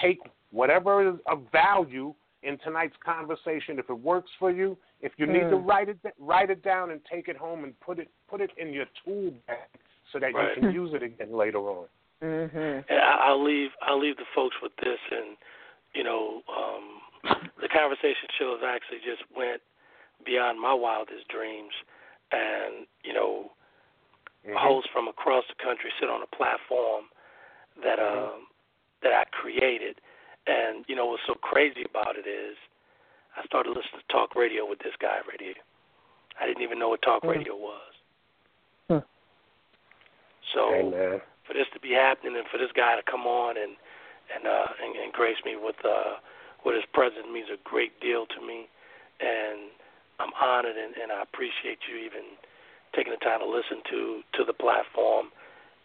[0.00, 0.20] take
[0.50, 3.78] whatever is of value in tonight's conversation.
[3.78, 5.68] If it works for you, if you need to Mm.
[5.68, 8.72] write it write it down and take it home and put it put it in
[8.72, 9.68] your tool bag
[10.12, 10.56] so that Right.
[10.56, 11.88] you can use it again later on.
[12.22, 12.84] Mhm.
[12.88, 15.36] And I, I'll leave I'll leave the folks with this, and
[15.94, 17.02] you know, um,
[17.60, 19.60] the conversation shows actually just went
[20.24, 21.74] beyond my wildest dreams,
[22.32, 23.52] and you know,
[24.46, 24.56] Mhm.
[24.56, 27.10] hosts from across the country sit on a platform
[27.82, 28.46] that um,
[29.02, 30.00] that I created,
[30.46, 32.56] and you know what's so crazy about it is,
[33.36, 35.60] I started listening to talk radio with this guy right here.
[36.40, 37.28] I didn't even know what talk Mhm.
[37.36, 37.92] radio was.
[38.88, 38.98] Hmm.
[40.54, 41.20] So Hey man.
[41.44, 43.76] for this to be happening and for this guy to come on and
[44.34, 46.16] and uh and, and grace me with uh
[46.64, 48.68] with his presence means a great deal to me
[49.20, 49.70] and
[50.18, 52.36] I'm honored and, and I appreciate you even
[52.94, 55.30] taking the time to listen to to the platform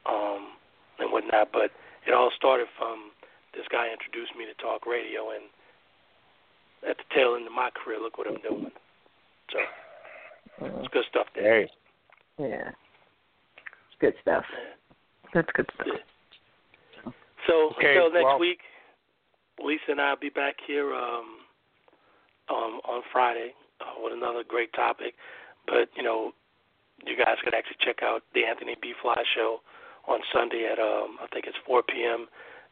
[0.05, 0.53] um
[0.99, 1.51] and whatnot.
[1.51, 1.71] But
[2.07, 3.11] it all started from
[3.55, 5.47] this guy introduced me to talk radio and
[6.87, 8.71] at the tail end of my career look what I'm doing.
[9.51, 9.59] So
[10.61, 11.61] it's good stuff there.
[11.61, 11.69] Hey.
[12.37, 12.69] Yeah.
[12.69, 14.43] It's good stuff.
[15.33, 17.13] That's good stuff.
[17.47, 18.59] So Okay, until next well- week,
[19.63, 21.39] Lisa and I'll be back here um,
[22.49, 25.15] um, on Friday uh, with another great topic.
[25.65, 26.33] But you know,
[27.05, 28.93] you guys could actually check out the Anthony B.
[29.01, 29.59] Fly show
[30.07, 32.27] on Sunday at um, I think it's 4 p.m.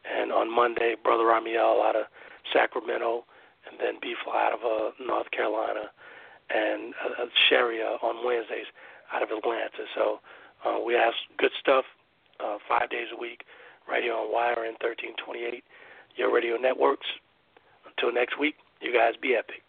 [0.05, 2.05] and on Monday, Brother Ramiel out of
[2.51, 3.25] Sacramento,
[3.69, 4.15] and then B.
[4.23, 5.91] Fly out of uh, North Carolina,
[6.49, 8.67] and uh, Sherry uh, on Wednesdays
[9.13, 9.85] out of Atlanta.
[9.95, 10.19] So
[10.65, 11.85] uh, we have good stuff
[12.43, 13.43] uh, five days a week
[13.87, 15.63] right here on YRN 1328,
[16.15, 17.07] your radio networks.
[17.85, 19.61] Until next week, you guys be epic.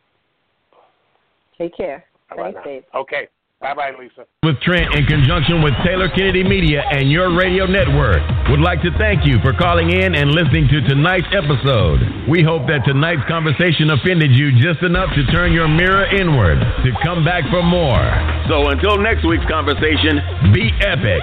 [1.59, 2.05] Take care.
[2.31, 2.73] All right Thanks, now.
[2.73, 2.85] Dave.
[2.95, 3.29] Okay.
[3.61, 4.27] Bye bye, Lisa.
[4.43, 8.21] With Trent in conjunction with Taylor Kennedie Media and your radio network
[8.51, 12.29] would like to thank you for calling in and listening to tonight's episode.
[12.29, 16.91] We hope that tonight's conversation offended you just enough to turn your mirror inward to
[17.03, 18.05] come back for more.
[18.49, 21.23] So until next week's conversation, be epic.